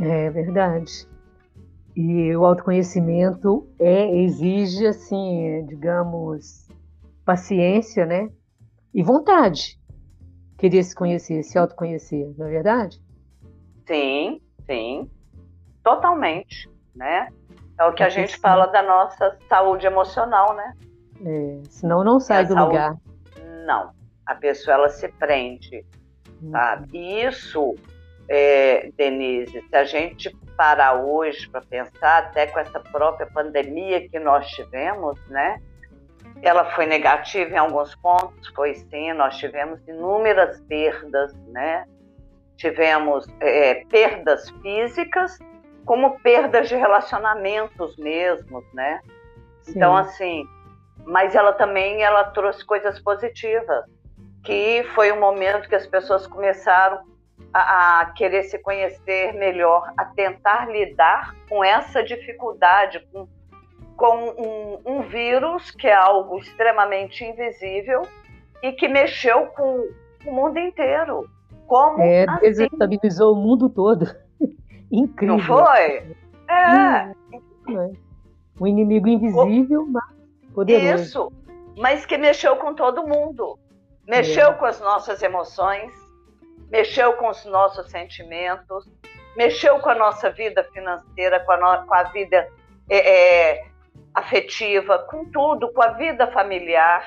É 0.00 0.30
verdade. 0.30 1.06
E 1.94 2.34
o 2.34 2.44
autoconhecimento 2.44 3.68
é, 3.78 4.16
exige, 4.16 4.86
assim, 4.86 5.64
digamos, 5.66 6.66
paciência, 7.24 8.04
né? 8.04 8.28
E 8.92 9.04
vontade. 9.04 9.78
Queria 10.58 10.82
se 10.82 10.94
conhecer, 10.96 11.44
se 11.44 11.56
autoconhecer, 11.56 12.34
não 12.36 12.46
é 12.46 12.50
verdade? 12.50 13.00
Sim, 13.86 14.40
Sim, 14.66 15.10
totalmente, 15.82 16.70
né? 16.94 17.28
É 17.78 17.84
o 17.84 17.92
que 17.92 18.02
a 18.02 18.08
gente 18.08 18.36
fala 18.38 18.66
da 18.66 18.82
nossa 18.82 19.36
saúde 19.48 19.86
emocional, 19.86 20.54
né? 20.54 20.74
É, 21.24 21.60
senão 21.68 22.04
não 22.04 22.20
sai 22.20 22.46
do 22.46 22.54
saúde... 22.54 22.68
lugar. 22.68 22.96
Não, 23.66 23.90
a 24.26 24.34
pessoa 24.34 24.76
ela 24.76 24.88
se 24.88 25.08
prende. 25.08 25.84
Sabe? 26.50 26.88
E 26.92 27.24
isso, 27.24 27.74
é, 28.28 28.90
Denise, 28.96 29.62
se 29.68 29.76
a 29.76 29.84
gente 29.84 30.36
parar 30.56 30.94
hoje 30.94 31.48
para 31.48 31.62
pensar, 31.62 32.24
até 32.24 32.46
com 32.46 32.58
essa 32.58 32.80
própria 32.80 33.26
pandemia 33.26 34.08
que 34.08 34.18
nós 34.18 34.46
tivemos, 34.48 35.18
né? 35.28 35.60
Ela 36.42 36.64
foi 36.72 36.86
negativa 36.86 37.54
em 37.54 37.58
alguns 37.58 37.94
pontos, 37.96 38.48
foi 38.54 38.74
sim, 38.74 39.12
nós 39.12 39.36
tivemos 39.36 39.80
inúmeras 39.86 40.60
perdas, 40.62 41.32
né? 41.48 41.84
tivemos 42.62 43.26
é, 43.40 43.84
perdas 43.86 44.48
físicas, 44.62 45.36
como 45.84 46.20
perdas 46.20 46.68
de 46.68 46.76
relacionamentos 46.76 47.96
mesmos, 47.96 48.64
né? 48.72 49.00
Sim. 49.62 49.72
Então, 49.76 49.96
assim, 49.96 50.44
mas 51.04 51.34
ela 51.34 51.52
também 51.54 52.02
ela 52.02 52.22
trouxe 52.24 52.64
coisas 52.64 53.00
positivas, 53.00 53.84
que 54.42 54.84
foi 54.94 55.12
um 55.12 55.20
momento 55.20 55.68
que 55.68 55.74
as 55.74 55.86
pessoas 55.86 56.26
começaram 56.26 57.00
a, 57.52 58.00
a 58.00 58.06
querer 58.12 58.44
se 58.44 58.58
conhecer 58.58 59.32
melhor, 59.34 59.92
a 59.96 60.04
tentar 60.04 60.68
lidar 60.70 61.34
com 61.48 61.62
essa 61.62 62.02
dificuldade, 62.02 63.06
com, 63.12 63.28
com 63.96 64.16
um, 64.16 64.80
um 64.84 65.02
vírus 65.02 65.70
que 65.70 65.86
é 65.86 65.94
algo 65.94 66.38
extremamente 66.38 67.24
invisível 67.24 68.02
e 68.62 68.72
que 68.72 68.88
mexeu 68.88 69.46
com 69.48 69.88
o 70.26 70.32
mundo 70.32 70.58
inteiro. 70.58 71.28
Como 71.66 72.00
é, 72.00 72.24
assim? 72.28 72.40
desestabilizou 72.40 73.34
o 73.34 73.36
mundo 73.36 73.68
todo. 73.68 74.06
Incrível. 74.90 75.36
Não 75.36 75.44
foi? 75.44 76.16
É. 76.48 77.12
Um 78.60 78.66
inimigo 78.66 79.08
invisível, 79.08 79.86
mas 79.88 80.04
poderoso. 80.54 81.02
Isso, 81.02 81.32
mas 81.78 82.04
que 82.04 82.18
mexeu 82.18 82.56
com 82.56 82.74
todo 82.74 83.06
mundo. 83.06 83.58
Mexeu 84.06 84.48
é. 84.48 84.54
com 84.54 84.64
as 84.64 84.80
nossas 84.80 85.22
emoções, 85.22 85.92
mexeu 86.70 87.12
com 87.14 87.28
os 87.28 87.44
nossos 87.44 87.90
sentimentos, 87.90 88.88
mexeu 89.36 89.78
com 89.80 89.90
a 89.90 89.94
nossa 89.94 90.30
vida 90.30 90.64
financeira, 90.72 91.40
com 91.40 91.52
a, 91.52 91.56
no, 91.56 91.86
com 91.86 91.94
a 91.94 92.02
vida 92.04 92.48
é, 92.90 92.98
é, 93.50 93.66
afetiva, 94.14 94.98
com 95.10 95.24
tudo, 95.30 95.72
com 95.72 95.82
a 95.82 95.92
vida 95.92 96.26
familiar. 96.28 97.04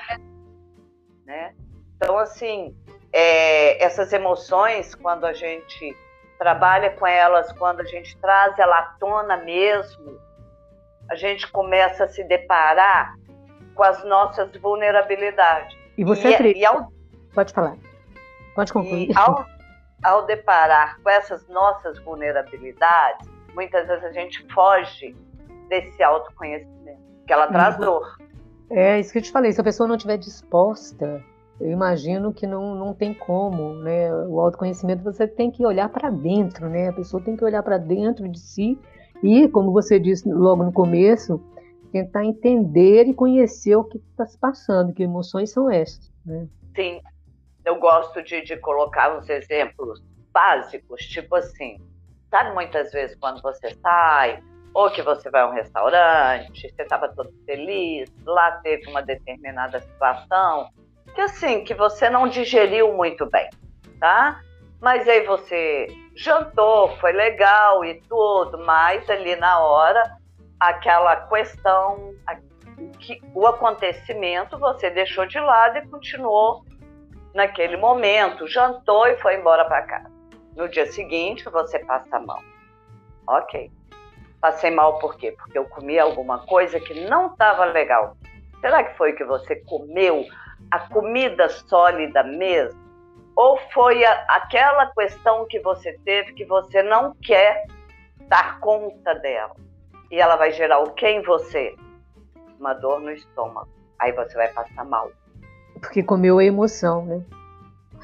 Né? 1.24 1.54
Então, 1.96 2.18
assim, 2.18 2.76
é, 3.12 3.82
essas 3.82 4.12
emoções, 4.12 4.94
quando 4.94 5.24
a 5.24 5.32
gente 5.32 5.96
trabalha 6.38 6.90
com 6.90 7.06
elas, 7.06 7.50
quando 7.52 7.80
a 7.80 7.84
gente 7.84 8.16
traz 8.18 8.58
ela 8.58 8.78
à 8.78 8.82
tona 8.98 9.38
mesmo, 9.38 10.20
a 11.10 11.14
gente 11.14 11.50
começa 11.50 12.04
a 12.04 12.08
se 12.08 12.24
deparar 12.24 13.16
com 13.74 13.82
as 13.82 14.04
nossas 14.04 14.54
vulnerabilidades. 14.56 15.85
E 15.96 16.04
você 16.04 16.28
e, 16.28 16.58
e 16.58 16.66
ao, 16.66 16.92
Pode 17.34 17.52
falar. 17.52 17.76
Pode 18.54 18.72
concluir. 18.72 19.10
E 19.10 19.16
ao, 19.16 19.46
ao 20.02 20.26
deparar 20.26 21.00
com 21.02 21.10
essas 21.10 21.46
nossas 21.48 21.98
vulnerabilidades, 22.00 23.28
muitas 23.54 23.86
vezes 23.86 24.04
a 24.04 24.12
gente 24.12 24.46
foge 24.52 25.16
desse 25.68 26.02
autoconhecimento, 26.02 27.00
que 27.26 27.32
ela 27.32 27.46
traz 27.48 27.76
dor. 27.76 28.16
É, 28.70 28.98
isso 28.98 29.12
que 29.12 29.18
eu 29.18 29.22
te 29.22 29.30
falei, 29.30 29.52
se 29.52 29.60
a 29.60 29.64
pessoa 29.64 29.86
não 29.86 29.96
estiver 29.96 30.16
disposta 30.16 31.22
eu 31.60 31.70
imagino 31.70 32.32
que 32.34 32.46
não, 32.46 32.74
não 32.74 32.92
tem 32.92 33.14
como, 33.14 33.74
né? 33.76 34.12
O 34.26 34.40
autoconhecimento 34.40 35.02
você 35.02 35.26
tem 35.26 35.50
que 35.50 35.64
olhar 35.64 35.88
para 35.88 36.10
dentro, 36.10 36.68
né? 36.68 36.88
A 36.88 36.92
pessoa 36.92 37.22
tem 37.22 37.36
que 37.36 37.44
olhar 37.44 37.62
para 37.62 37.78
dentro 37.78 38.28
de 38.28 38.38
si 38.38 38.78
e, 39.22 39.48
como 39.48 39.72
você 39.72 39.98
disse 39.98 40.30
logo 40.30 40.62
no 40.62 40.72
começo, 40.72 41.40
tentar 41.96 42.24
entender 42.24 43.06
e 43.06 43.14
conhecer 43.14 43.76
o 43.76 43.84
que 43.84 43.98
está 43.98 44.26
se 44.26 44.38
passando, 44.38 44.92
que 44.92 45.02
emoções 45.02 45.50
são 45.50 45.70
essas, 45.70 46.12
né? 46.24 46.46
Sim, 46.74 47.00
eu 47.64 47.78
gosto 47.78 48.22
de, 48.22 48.42
de 48.42 48.56
colocar 48.58 49.16
uns 49.16 49.28
exemplos 49.28 50.02
básicos, 50.32 51.00
tipo 51.06 51.34
assim, 51.34 51.78
sabe 52.30 52.52
muitas 52.52 52.92
vezes 52.92 53.16
quando 53.18 53.40
você 53.40 53.74
sai 53.76 54.42
ou 54.74 54.90
que 54.90 55.00
você 55.00 55.30
vai 55.30 55.40
a 55.40 55.48
um 55.48 55.52
restaurante, 55.52 56.70
você 56.70 56.82
estava 56.82 57.08
todo 57.08 57.32
feliz, 57.46 58.12
lá 58.26 58.52
teve 58.60 58.90
uma 58.90 59.02
determinada 59.02 59.80
situação, 59.80 60.68
que 61.14 61.20
assim, 61.22 61.64
que 61.64 61.72
você 61.72 62.10
não 62.10 62.28
digeriu 62.28 62.92
muito 62.92 63.24
bem, 63.30 63.48
tá? 63.98 64.42
Mas 64.82 65.08
aí 65.08 65.24
você 65.26 65.86
jantou, 66.14 66.94
foi 66.98 67.12
legal 67.12 67.82
e 67.86 68.02
tudo, 68.02 68.58
mas 68.66 69.08
ali 69.08 69.34
na 69.36 69.60
hora, 69.60 70.02
aquela 70.60 71.16
questão, 71.28 72.14
que, 72.98 73.20
o 73.34 73.46
acontecimento 73.46 74.58
você 74.58 74.90
deixou 74.90 75.26
de 75.26 75.38
lado 75.38 75.78
e 75.78 75.88
continuou 75.88 76.64
naquele 77.34 77.76
momento, 77.76 78.46
jantou 78.46 79.06
e 79.06 79.16
foi 79.18 79.36
embora 79.36 79.64
para 79.64 79.82
casa. 79.82 80.10
No 80.54 80.68
dia 80.68 80.86
seguinte, 80.86 81.44
você 81.50 81.78
passa 81.80 82.18
mal. 82.18 82.42
Ok. 83.26 83.70
Passei 84.40 84.70
mal 84.70 84.98
por 84.98 85.16
quê? 85.16 85.32
Porque 85.32 85.58
eu 85.58 85.64
comi 85.66 85.98
alguma 85.98 86.38
coisa 86.46 86.80
que 86.80 87.06
não 87.06 87.26
estava 87.32 87.64
legal. 87.66 88.16
Será 88.60 88.84
que 88.84 88.96
foi 88.96 89.12
que 89.12 89.24
você 89.24 89.56
comeu 89.56 90.24
a 90.70 90.78
comida 90.88 91.48
sólida 91.48 92.22
mesmo? 92.22 92.80
Ou 93.34 93.58
foi 93.72 94.02
a, 94.02 94.12
aquela 94.30 94.86
questão 94.94 95.46
que 95.46 95.60
você 95.60 95.98
teve 96.04 96.32
que 96.32 96.44
você 96.46 96.82
não 96.82 97.14
quer 97.16 97.66
dar 98.28 98.58
conta 98.60 99.14
dela? 99.16 99.65
E 100.10 100.20
ela 100.20 100.36
vai 100.36 100.52
gerar 100.52 100.80
o 100.80 100.92
que 100.92 101.06
em 101.06 101.22
você? 101.22 101.74
Uma 102.58 102.74
dor 102.74 103.00
no 103.00 103.10
estômago. 103.10 103.68
Aí 103.98 104.12
você 104.12 104.34
vai 104.34 104.48
passar 104.48 104.84
mal. 104.84 105.10
Porque 105.80 106.02
comeu 106.02 106.38
a 106.38 106.44
emoção, 106.44 107.04
né? 107.04 107.22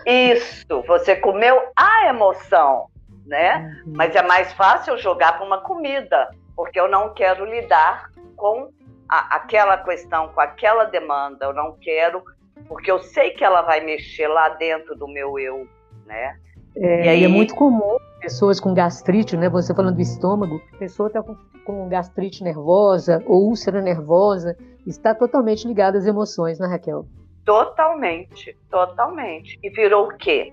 Isso, 0.07 0.83
você 0.87 1.17
comeu 1.17 1.63
a 1.77 2.07
emoção, 2.09 2.89
né? 3.27 3.83
Uhum. 3.87 3.93
Mas 3.97 4.15
é 4.17 4.23
mais 4.23 4.53
fácil 4.55 4.99
jogar 4.99 5.35
para 5.37 5.47
uma 5.47 5.61
comida, 5.61 6.31
porque 6.57 6.79
eu 6.79 6.89
não 6.89 7.15
quero 7.15 7.45
lidar 7.45 8.11
com 8.37 8.71
a, 9.09 9.37
aquela 9.37 9.79
questão, 9.79 10.29
com 10.29 10.41
aquela 10.41 10.85
demanda, 10.85 11.47
eu 11.47 11.53
não 11.53 11.77
quero, 11.81 12.25
porque 12.67 12.91
eu 12.91 12.99
sei 12.99 13.31
que 13.31 13.45
ela 13.45 13.63
vai 13.63 13.81
mexer 13.81 14.27
lá 14.27 14.49
dentro 14.51 14.97
do 14.97 15.07
meu 15.07 15.39
eu, 15.39 15.69
né? 16.05 16.39
É, 16.77 17.07
e 17.07 17.09
aí... 17.09 17.25
é 17.25 17.29
muito 17.29 17.55
comum 17.55 17.99
pessoas 18.21 18.61
com 18.61 18.73
gastrite, 18.73 19.37
né? 19.37 19.49
Você 19.49 19.75
falando 19.75 19.97
do 19.97 20.01
estômago, 20.01 20.63
a 20.73 20.77
pessoa 20.77 21.09
está 21.09 21.23
com, 21.23 21.37
com 21.65 21.89
gastrite 21.89 22.45
nervosa 22.45 23.23
ou 23.27 23.49
úlcera 23.49 23.83
nervosa, 23.83 24.57
está 24.87 25.13
totalmente 25.13 25.67
ligada 25.67 25.99
às 25.99 26.07
emoções, 26.07 26.59
né, 26.61 26.69
Raquel? 26.69 27.05
Totalmente, 27.45 28.57
totalmente. 28.71 29.59
E 29.63 29.71
virou 29.71 30.07
o 30.07 30.17
quê? 30.17 30.53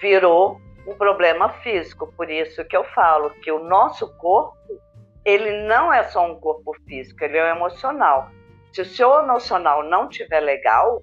Virou 0.00 0.58
um 0.86 0.94
problema 0.94 1.50
físico. 1.62 2.10
Por 2.16 2.30
isso 2.30 2.64
que 2.64 2.76
eu 2.76 2.84
falo 2.84 3.30
que 3.42 3.52
o 3.52 3.62
nosso 3.62 4.08
corpo, 4.16 4.56
ele 5.24 5.66
não 5.68 5.92
é 5.92 6.02
só 6.04 6.26
um 6.26 6.36
corpo 6.36 6.74
físico, 6.86 7.22
ele 7.22 7.36
é 7.36 7.52
um 7.52 7.56
emocional. 7.56 8.30
Se 8.72 8.80
o 8.80 8.86
seu 8.86 9.18
emocional 9.18 9.84
não 9.84 10.08
estiver 10.08 10.40
legal, 10.40 11.02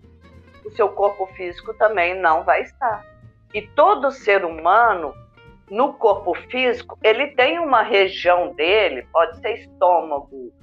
o 0.65 0.71
seu 0.71 0.89
corpo 0.89 1.27
físico 1.27 1.73
também 1.75 2.19
não 2.19 2.43
vai 2.43 2.63
estar. 2.63 3.05
E 3.53 3.61
todo 3.61 4.11
ser 4.11 4.45
humano, 4.45 5.13
no 5.69 5.93
corpo 5.93 6.33
físico, 6.49 6.97
ele 7.03 7.27
tem 7.27 7.59
uma 7.59 7.81
região 7.81 8.53
dele, 8.53 9.07
pode 9.11 9.39
ser 9.39 9.53
estômago, 9.53 10.53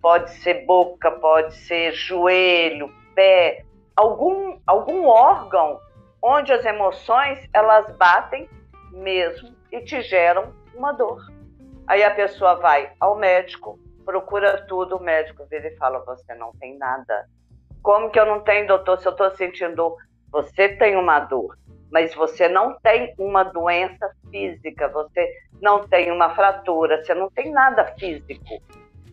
pode 0.00 0.30
ser 0.30 0.66
boca, 0.66 1.10
pode 1.10 1.54
ser 1.54 1.92
joelho, 1.92 2.92
pé, 3.14 3.64
algum, 3.96 4.58
algum 4.66 5.06
órgão 5.06 5.78
onde 6.22 6.52
as 6.52 6.64
emoções 6.64 7.48
elas 7.52 7.90
batem 7.96 8.48
mesmo 8.90 9.54
e 9.70 9.80
te 9.80 10.00
geram 10.02 10.52
uma 10.74 10.92
dor. 10.92 11.20
Aí 11.86 12.02
a 12.02 12.10
pessoa 12.14 12.54
vai 12.56 12.92
ao 13.00 13.16
médico, 13.16 13.78
procura 14.04 14.64
tudo, 14.66 14.96
o 14.96 15.02
médico 15.02 15.44
vira 15.50 15.68
e 15.68 15.76
fala: 15.76 16.04
Você 16.04 16.34
não 16.34 16.52
tem 16.52 16.76
nada. 16.78 17.26
Como 17.82 18.10
que 18.10 18.18
eu 18.18 18.26
não 18.26 18.40
tenho, 18.40 18.68
doutor? 18.68 18.98
Se 18.98 19.08
eu 19.08 19.12
estou 19.12 19.34
sentindo 19.34 19.74
dor, 19.74 19.96
você 20.30 20.68
tem 20.68 20.96
uma 20.96 21.20
dor, 21.20 21.58
mas 21.92 22.14
você 22.14 22.48
não 22.48 22.76
tem 22.80 23.14
uma 23.18 23.44
doença 23.44 24.10
física, 24.30 24.88
você 24.88 25.28
não 25.60 25.86
tem 25.86 26.10
uma 26.10 26.34
fratura, 26.34 27.04
você 27.04 27.14
não 27.14 27.30
tem 27.30 27.52
nada 27.52 27.84
físico. 27.98 28.60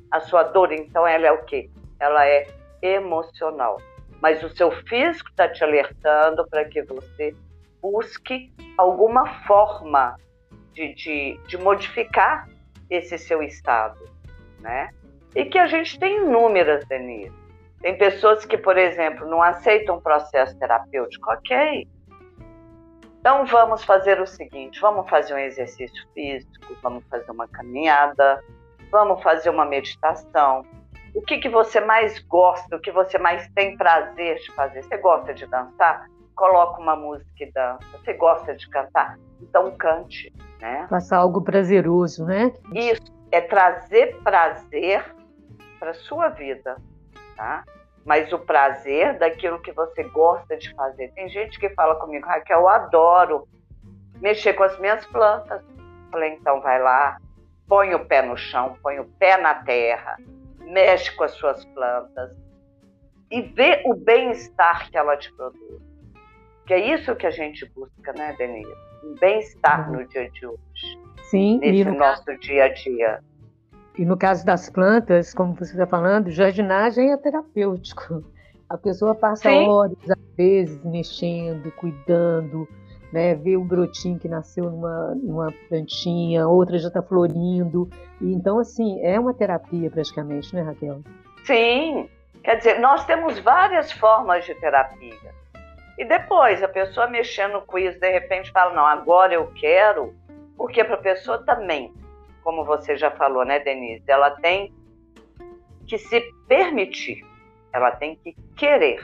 A 0.09 0.19
sua 0.21 0.41
dor, 0.41 0.71
então, 0.71 1.05
ela 1.05 1.27
é 1.27 1.31
o 1.31 1.43
quê? 1.43 1.69
Ela 1.99 2.25
é 2.25 2.47
emocional 2.81 3.77
mas 4.21 4.43
o 4.43 4.49
seu 4.49 4.71
físico 4.71 5.29
está 5.29 5.47
te 5.47 5.63
alertando 5.63 6.47
para 6.49 6.65
que 6.65 6.81
você 6.83 7.33
busque 7.81 8.51
alguma 8.77 9.25
forma 9.43 10.15
de, 10.73 10.93
de, 10.93 11.39
de, 11.47 11.57
modificar 11.57 12.47
esse 12.89 13.17
seu 13.17 13.41
estado, 13.41 13.99
né? 14.59 14.89
E 15.35 15.45
que 15.45 15.57
a 15.57 15.67
gente 15.67 15.97
tem 15.99 16.17
inúmeras, 16.17 16.85
Denise. 16.85 17.31
Tem 17.81 17.97
pessoas 17.97 18.45
que, 18.45 18.57
por 18.57 18.77
exemplo, 18.77 19.25
não 19.27 19.41
aceitam 19.41 19.97
um 19.97 20.01
processo 20.01 20.57
terapêutico, 20.59 21.31
ok. 21.31 21.87
Então 23.19 23.45
vamos 23.45 23.83
fazer 23.83 24.21
o 24.21 24.27
seguinte: 24.27 24.79
vamos 24.79 25.09
fazer 25.09 25.33
um 25.33 25.37
exercício 25.37 26.07
físico, 26.13 26.75
vamos 26.81 27.03
fazer 27.09 27.29
uma 27.31 27.47
caminhada, 27.47 28.43
vamos 28.91 29.21
fazer 29.21 29.49
uma 29.49 29.65
meditação, 29.65 30.65
o 31.13 31.21
que, 31.21 31.37
que 31.39 31.49
você 31.49 31.79
mais 31.79 32.19
gosta, 32.19 32.75
o 32.75 32.79
que 32.79 32.91
você 32.91 33.17
mais 33.17 33.47
tem 33.49 33.75
prazer 33.75 34.37
de 34.37 34.51
fazer. 34.53 34.83
Você 34.83 34.97
gosta 34.97 35.33
de 35.33 35.45
dançar? 35.47 36.07
Coloca 36.35 36.79
uma 36.79 36.95
música 36.95 37.43
e 37.43 37.51
dança. 37.51 37.83
Você 37.91 38.13
gosta 38.13 38.55
de 38.55 38.69
cantar? 38.69 39.19
Então 39.41 39.75
cante, 39.77 40.31
né? 40.59 40.87
Faça 40.89 41.17
algo 41.17 41.41
prazeroso, 41.41 42.25
né? 42.25 42.53
Isso, 42.73 43.01
é 43.31 43.41
trazer 43.41 44.17
prazer 44.23 45.03
para 45.79 45.93
sua 45.93 46.29
vida, 46.29 46.77
tá? 47.35 47.63
Mas 48.05 48.31
o 48.33 48.39
prazer 48.39 49.17
daquilo 49.19 49.61
que 49.61 49.71
você 49.71 50.03
gosta 50.03 50.57
de 50.57 50.73
fazer. 50.73 51.11
Tem 51.13 51.29
gente 51.29 51.59
que 51.59 51.69
fala 51.69 51.95
comigo, 51.95 52.25
Raquel, 52.25 52.61
eu 52.61 52.69
adoro 52.69 53.47
mexer 54.19 54.53
com 54.53 54.63
as 54.63 54.77
minhas 54.79 55.05
plantas. 55.05 55.61
Falei, 56.11 56.33
então 56.33 56.59
vai 56.61 56.81
lá, 56.81 57.17
põe 57.67 57.93
o 57.93 58.05
pé 58.05 58.21
no 58.21 58.35
chão, 58.35 58.77
põe 58.81 58.99
o 58.99 59.05
pé 59.19 59.37
na 59.37 59.55
terra, 59.55 60.17
mexe 60.59 61.15
com 61.15 61.23
as 61.23 61.31
suas 61.31 61.63
plantas 61.65 62.35
e 63.31 63.41
vê 63.41 63.81
o 63.85 63.93
bem-estar 63.93 64.89
que 64.89 64.97
ela 64.97 65.15
te 65.15 65.31
produz. 65.33 65.81
Que 66.65 66.73
é 66.73 66.93
isso 66.93 67.15
que 67.15 67.27
a 67.27 67.31
gente 67.31 67.65
busca, 67.75 68.13
né, 68.13 68.35
Denise? 68.37 68.73
Um 69.03 69.15
bem-estar 69.15 69.89
uhum. 69.89 69.97
no 69.97 70.07
dia 70.07 70.29
de 70.31 70.45
hoje. 70.45 70.99
Sim, 71.23 71.59
nesse 71.59 71.85
no 71.85 71.97
nosso 71.97 72.37
dia 72.39 72.65
a 72.65 72.73
dia. 72.73 73.23
E 73.99 74.05
no 74.05 74.15
caso 74.15 74.45
das 74.45 74.69
plantas, 74.69 75.33
como 75.33 75.53
você 75.53 75.73
está 75.73 75.85
falando, 75.85 76.31
jardinagem 76.31 77.11
é 77.11 77.17
terapêutico. 77.17 78.23
A 78.69 78.77
pessoa 78.77 79.13
passa 79.13 79.49
Sim. 79.49 79.67
horas, 79.67 79.97
às 80.09 80.35
vezes, 80.37 80.81
mexendo, 80.85 81.69
cuidando, 81.73 82.65
né, 83.11 83.35
ver 83.35 83.57
o 83.57 83.63
brotinho 83.65 84.17
que 84.17 84.29
nasceu 84.29 84.71
numa, 84.71 85.15
numa 85.15 85.53
plantinha, 85.67 86.47
outra 86.47 86.77
já 86.79 86.87
está 86.87 87.01
florindo. 87.01 87.89
E, 88.21 88.31
então, 88.31 88.57
assim, 88.57 89.01
é 89.03 89.19
uma 89.19 89.33
terapia 89.33 89.91
praticamente, 89.91 90.55
né, 90.55 90.61
Raquel? 90.61 91.01
Sim. 91.43 92.09
Quer 92.41 92.55
dizer, 92.55 92.79
nós 92.79 93.03
temos 93.03 93.37
várias 93.39 93.91
formas 93.91 94.45
de 94.45 94.55
terapia. 94.55 95.33
E 95.97 96.05
depois, 96.05 96.63
a 96.63 96.69
pessoa 96.69 97.07
mexendo 97.07 97.59
com 97.63 97.77
isso, 97.77 97.99
de 97.99 98.09
repente 98.09 98.49
fala, 98.53 98.73
não, 98.73 98.85
agora 98.85 99.33
eu 99.33 99.47
quero, 99.47 100.15
porque 100.55 100.85
para 100.85 100.95
a 100.95 100.99
pessoa 100.99 101.39
também, 101.39 101.93
como 102.49 102.65
você 102.65 102.97
já 102.97 103.11
falou, 103.11 103.45
né, 103.45 103.59
Denise, 103.59 104.01
ela 104.07 104.31
tem 104.31 104.73
que 105.85 105.99
se 105.99 106.19
permitir, 106.47 107.23
ela 107.71 107.91
tem 107.91 108.15
que 108.15 108.35
querer. 108.57 108.99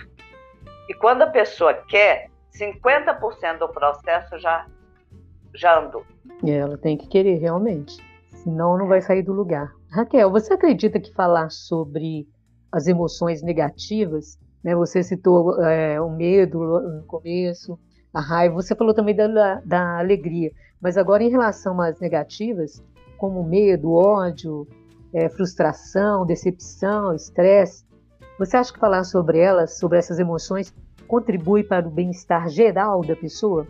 E 0.89 0.95
quando 0.95 1.21
a 1.21 1.27
pessoa 1.27 1.71
quer, 1.71 2.31
50% 2.59 3.59
do 3.59 3.69
processo 3.69 4.39
já, 4.39 4.65
já 5.53 5.79
andou. 5.79 6.03
E 6.43 6.49
ela 6.49 6.75
tem 6.75 6.97
que 6.97 7.07
querer 7.07 7.35
realmente, 7.35 8.03
senão 8.31 8.79
não 8.79 8.87
vai 8.87 8.99
sair 8.99 9.21
do 9.21 9.31
lugar. 9.31 9.71
Raquel, 9.91 10.31
você 10.31 10.55
acredita 10.55 10.99
que 10.99 11.13
falar 11.13 11.51
sobre 11.51 12.27
as 12.71 12.87
emoções 12.87 13.43
negativas, 13.43 14.39
né, 14.63 14.73
você 14.73 15.03
citou 15.03 15.63
é, 15.63 16.01
o 16.01 16.09
medo 16.09 16.57
no 16.81 17.03
começo, 17.03 17.77
a 18.11 18.21
raiva, 18.21 18.55
você 18.55 18.73
falou 18.73 18.95
também 18.95 19.15
da, 19.15 19.61
da 19.63 19.99
alegria, 19.99 20.51
mas 20.81 20.97
agora 20.97 21.21
em 21.21 21.29
relação 21.29 21.79
às 21.79 21.99
negativas, 21.99 22.83
como 23.17 23.43
medo, 23.43 23.93
ódio, 23.93 24.67
é, 25.13 25.29
frustração, 25.29 26.25
decepção, 26.25 27.13
estresse, 27.13 27.85
você 28.37 28.57
acha 28.57 28.73
que 28.73 28.79
falar 28.79 29.05
sobre 29.05 29.39
elas, 29.39 29.77
sobre 29.77 29.97
essas 29.97 30.19
emoções, 30.19 30.73
contribui 31.07 31.63
para 31.63 31.87
o 31.87 31.91
bem-estar 31.91 32.49
geral 32.49 33.01
da 33.01 33.15
pessoa? 33.15 33.65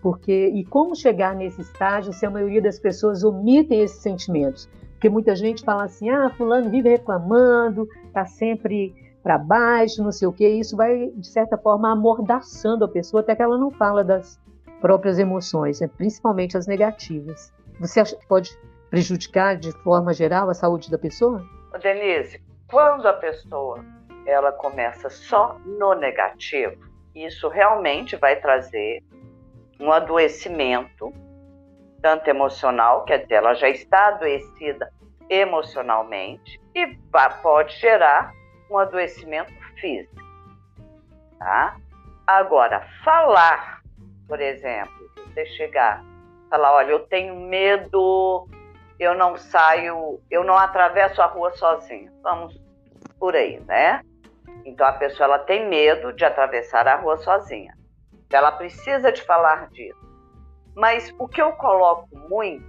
Porque 0.00 0.48
e 0.48 0.64
como 0.64 0.94
chegar 0.94 1.34
nesse 1.34 1.60
estágio 1.60 2.12
se 2.12 2.24
a 2.24 2.30
maioria 2.30 2.62
das 2.62 2.78
pessoas 2.78 3.24
omitem 3.24 3.80
esses 3.80 4.00
sentimentos? 4.00 4.68
Porque 4.92 5.08
muita 5.08 5.34
gente 5.34 5.64
fala 5.64 5.84
assim: 5.84 6.08
"Ah, 6.08 6.30
fulano 6.30 6.70
vive 6.70 6.88
reclamando, 6.88 7.88
tá 8.12 8.24
sempre 8.24 8.94
para 9.22 9.36
baixo, 9.36 10.04
não 10.04 10.12
sei 10.12 10.28
o 10.28 10.32
quê". 10.32 10.48
Isso 10.48 10.76
vai 10.76 11.10
de 11.10 11.26
certa 11.26 11.58
forma 11.58 11.90
amordaçando 11.90 12.84
a 12.84 12.88
pessoa 12.88 13.22
até 13.22 13.34
que 13.34 13.42
ela 13.42 13.58
não 13.58 13.72
fala 13.72 14.04
das 14.04 14.38
próprias 14.80 15.18
emoções, 15.18 15.80
né? 15.80 15.88
principalmente 15.88 16.56
as 16.56 16.68
negativas. 16.68 17.52
Você 17.80 18.04
que 18.04 18.26
pode 18.28 18.56
prejudicar 18.96 19.56
de 19.58 19.72
forma 19.82 20.14
geral 20.14 20.48
a 20.48 20.54
saúde 20.54 20.90
da 20.90 20.96
pessoa? 20.96 21.44
Denise, 21.82 22.42
quando 22.66 23.06
a 23.06 23.12
pessoa 23.12 23.84
ela 24.24 24.50
começa 24.52 25.10
só 25.10 25.58
no 25.66 25.92
negativo, 25.92 26.82
isso 27.14 27.46
realmente 27.48 28.16
vai 28.16 28.36
trazer 28.36 29.04
um 29.78 29.92
adoecimento, 29.92 31.12
tanto 32.00 32.26
emocional, 32.28 33.04
quer 33.04 33.18
dizer, 33.18 33.34
ela 33.34 33.52
já 33.52 33.68
está 33.68 34.08
adoecida 34.08 34.90
emocionalmente, 35.28 36.58
e 36.74 36.96
pode 37.42 37.78
gerar 37.78 38.32
um 38.70 38.78
adoecimento 38.78 39.52
físico. 39.78 40.24
Tá? 41.38 41.76
Agora, 42.26 42.88
falar, 43.04 43.82
por 44.26 44.40
exemplo, 44.40 44.94
você 45.16 45.44
chegar, 45.44 46.02
falar, 46.48 46.72
olha, 46.72 46.92
eu 46.92 47.00
tenho 47.00 47.36
medo, 47.36 48.48
eu 48.98 49.14
não 49.14 49.36
saio, 49.36 50.20
eu 50.30 50.44
não 50.44 50.56
atravesso 50.56 51.20
a 51.20 51.26
rua 51.26 51.52
sozinha. 51.52 52.12
Vamos 52.22 52.58
por 53.18 53.34
aí, 53.34 53.60
né? 53.60 54.02
Então 54.64 54.86
a 54.86 54.92
pessoa 54.92 55.26
ela 55.26 55.38
tem 55.38 55.68
medo 55.68 56.12
de 56.12 56.24
atravessar 56.24 56.88
a 56.88 56.96
rua 56.96 57.16
sozinha. 57.18 57.74
Ela 58.30 58.52
precisa 58.52 59.12
de 59.12 59.22
falar 59.22 59.68
disso. 59.70 59.98
Mas 60.74 61.14
o 61.18 61.28
que 61.28 61.40
eu 61.40 61.52
coloco 61.52 62.08
muito 62.28 62.64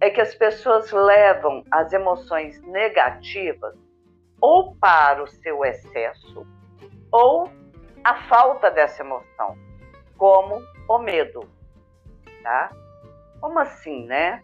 é 0.00 0.10
que 0.10 0.20
as 0.20 0.34
pessoas 0.34 0.90
levam 0.90 1.62
as 1.70 1.92
emoções 1.92 2.60
negativas 2.62 3.74
ou 4.40 4.74
para 4.76 5.22
o 5.22 5.26
seu 5.26 5.64
excesso 5.64 6.46
ou 7.12 7.50
a 8.02 8.14
falta 8.28 8.70
dessa 8.70 9.02
emoção, 9.02 9.56
como 10.16 10.62
o 10.88 10.98
medo, 10.98 11.40
tá? 12.42 12.70
Como 13.40 13.58
assim, 13.58 14.06
né? 14.06 14.42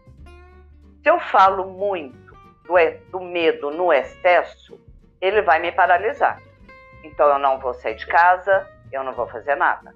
Se 1.06 1.10
eu 1.10 1.20
falo 1.20 1.68
muito 1.68 2.34
do, 2.64 2.74
do 3.12 3.20
medo 3.20 3.70
no 3.70 3.92
excesso, 3.92 4.76
ele 5.20 5.40
vai 5.40 5.60
me 5.60 5.70
paralisar. 5.70 6.42
Então 7.04 7.28
eu 7.28 7.38
não 7.38 7.60
vou 7.60 7.72
sair 7.74 7.94
de 7.94 8.04
casa, 8.08 8.68
eu 8.90 9.04
não 9.04 9.12
vou 9.12 9.28
fazer 9.28 9.54
nada. 9.54 9.94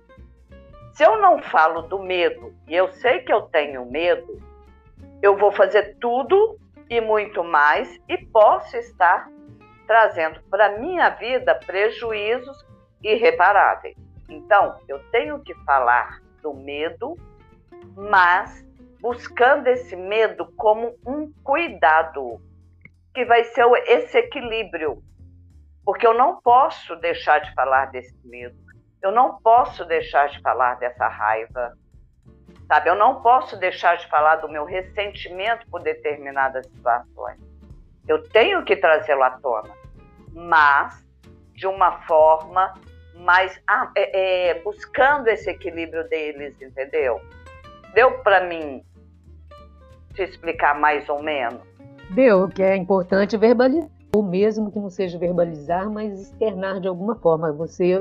Se 0.93 1.03
eu 1.03 1.21
não 1.21 1.43
falo 1.43 1.83
do 1.83 1.99
medo 1.99 2.55
e 2.69 2.77
eu 2.77 2.93
sei 2.93 3.23
que 3.23 3.33
eu 3.33 3.43
tenho 3.43 3.85
medo, 3.87 4.41
eu 5.21 5.37
vou 5.37 5.51
fazer 5.51 5.97
tudo 6.01 6.57
e 6.89 7.01
muito 7.01 7.43
mais 7.43 7.99
e 8.09 8.17
posso 8.17 8.77
estar 8.77 9.29
trazendo 9.89 10.41
para 10.49 10.79
minha 10.79 11.09
vida 11.09 11.57
prejuízos 11.57 12.65
irreparáveis. 13.03 13.97
Então, 14.29 14.79
eu 14.87 15.01
tenho 15.11 15.41
que 15.41 15.57
falar 15.65 16.23
do 16.41 16.55
medo, 16.55 17.17
mas 17.97 18.65
buscando 19.01 19.67
esse 19.69 19.97
medo 19.97 20.47
como 20.57 20.95
um 21.07 21.33
cuidado, 21.43 22.41
que 23.15 23.25
vai 23.25 23.45
ser 23.45 23.65
esse 23.87 24.19
equilíbrio. 24.19 25.03
Porque 25.85 26.07
eu 26.07 26.15
não 26.15 26.41
posso 26.41 26.95
deixar 26.97 27.41
de 27.41 27.53
falar 27.55 27.87
desse 27.87 28.17
medo, 28.25 28.57
eu 29.03 29.11
não 29.11 29.41
posso 29.41 29.85
deixar 29.87 30.29
de 30.29 30.41
falar 30.43 30.75
dessa 30.75 31.09
raiva, 31.09 31.73
sabe? 32.69 32.91
Eu 32.91 32.95
não 32.95 33.23
posso 33.23 33.57
deixar 33.59 33.97
de 33.97 34.07
falar 34.09 34.37
do 34.37 34.49
meu 34.49 34.65
ressentimento 34.65 35.67
por 35.71 35.83
determinadas 35.83 36.67
situações. 36.67 37.41
Eu 38.07 38.23
tenho 38.29 38.65
que 38.65 38.77
trazê-lo 38.77 39.23
à 39.23 39.31
tona, 39.31 39.75
mas 40.33 41.05
de 41.55 41.67
uma 41.67 42.03
forma 42.03 42.75
mais 43.15 43.61
ah, 43.67 43.91
é, 43.97 44.51
é, 44.51 44.55
buscando 44.63 45.29
esse 45.29 45.51
equilíbrio 45.51 46.09
deles, 46.09 46.61
entendeu? 46.61 47.21
Deu 47.95 48.19
para 48.23 48.45
mim 48.45 48.83
te 50.15 50.23
explicar 50.23 50.79
mais 50.79 51.09
ou 51.09 51.23
menos? 51.23 51.61
Deu, 52.11 52.49
que 52.49 52.63
é 52.63 52.77
importante 52.77 53.37
verbalizar, 53.37 53.89
ou 54.15 54.23
mesmo 54.23 54.71
que 54.71 54.79
não 54.79 54.91
seja 54.91 55.19
verbalizar, 55.19 55.89
mas 55.89 56.21
externar 56.21 56.81
de 56.81 56.89
alguma 56.89 57.15
forma. 57.15 57.53
Você 57.53 58.01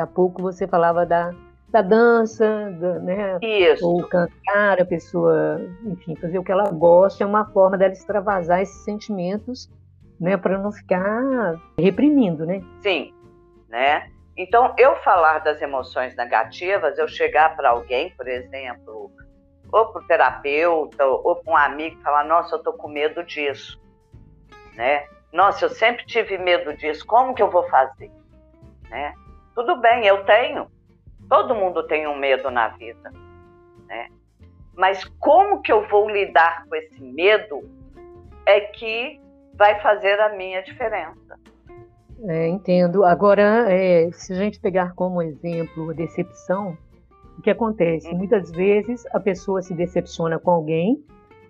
há 0.00 0.06
pouco 0.06 0.40
você 0.40 0.66
falava 0.66 1.04
da, 1.04 1.34
da 1.68 1.82
dança, 1.82 2.70
da, 2.80 2.98
né? 3.00 3.38
Isso. 3.42 3.86
Ou 3.86 4.02
cantar, 4.06 4.80
a 4.80 4.84
pessoa, 4.84 5.60
enfim, 5.84 6.16
fazer 6.16 6.38
o 6.38 6.44
que 6.44 6.52
ela 6.52 6.70
gosta, 6.70 7.22
é 7.22 7.26
uma 7.26 7.44
forma 7.44 7.76
dela 7.76 7.92
extravasar 7.92 8.62
esses 8.62 8.84
sentimentos, 8.84 9.70
né, 10.18 10.36
para 10.36 10.58
não 10.58 10.70
ficar 10.70 11.54
reprimindo, 11.78 12.44
né? 12.44 12.62
Sim, 12.80 13.12
né? 13.68 14.10
Então, 14.36 14.74
eu 14.78 14.96
falar 14.96 15.40
das 15.40 15.60
emoções 15.60 16.16
negativas, 16.16 16.98
eu 16.98 17.06
chegar 17.06 17.54
para 17.56 17.70
alguém, 17.70 18.10
por 18.16 18.26
exemplo, 18.26 19.10
ou 19.72 19.86
para 19.86 20.02
o 20.02 20.06
terapeuta, 20.06 21.06
ou 21.06 21.36
para 21.36 21.52
um 21.52 21.56
amigo, 21.56 22.00
falar: 22.02 22.24
Nossa, 22.24 22.54
eu 22.54 22.58
estou 22.58 22.72
com 22.72 22.88
medo 22.88 23.24
disso. 23.24 23.80
Né? 24.74 25.06
Nossa, 25.32 25.64
eu 25.64 25.70
sempre 25.70 26.04
tive 26.06 26.38
medo 26.38 26.76
disso, 26.76 27.06
como 27.06 27.34
que 27.34 27.42
eu 27.42 27.50
vou 27.50 27.68
fazer? 27.68 28.10
Né? 28.88 29.14
Tudo 29.54 29.76
bem, 29.76 30.06
eu 30.06 30.24
tenho. 30.24 30.70
Todo 31.28 31.54
mundo 31.54 31.86
tem 31.86 32.06
um 32.08 32.16
medo 32.16 32.50
na 32.50 32.68
vida. 32.68 33.12
Né? 33.86 34.08
Mas 34.74 35.04
como 35.18 35.62
que 35.62 35.70
eu 35.70 35.86
vou 35.88 36.10
lidar 36.10 36.64
com 36.66 36.74
esse 36.74 37.00
medo 37.00 37.62
é 38.46 38.60
que 38.60 39.20
vai 39.54 39.80
fazer 39.80 40.18
a 40.20 40.30
minha 40.30 40.62
diferença. 40.62 41.38
É, 42.26 42.48
entendo. 42.48 43.04
Agora, 43.04 43.66
é, 43.72 44.10
se 44.12 44.32
a 44.32 44.36
gente 44.36 44.58
pegar 44.58 44.94
como 44.94 45.22
exemplo 45.22 45.94
decepção, 45.94 46.76
o 47.40 47.42
que 47.42 47.50
acontece? 47.50 48.06
Uhum. 48.08 48.18
Muitas 48.18 48.50
vezes 48.50 49.04
a 49.12 49.18
pessoa 49.18 49.62
se 49.62 49.74
decepciona 49.74 50.38
com 50.38 50.50
alguém 50.50 51.02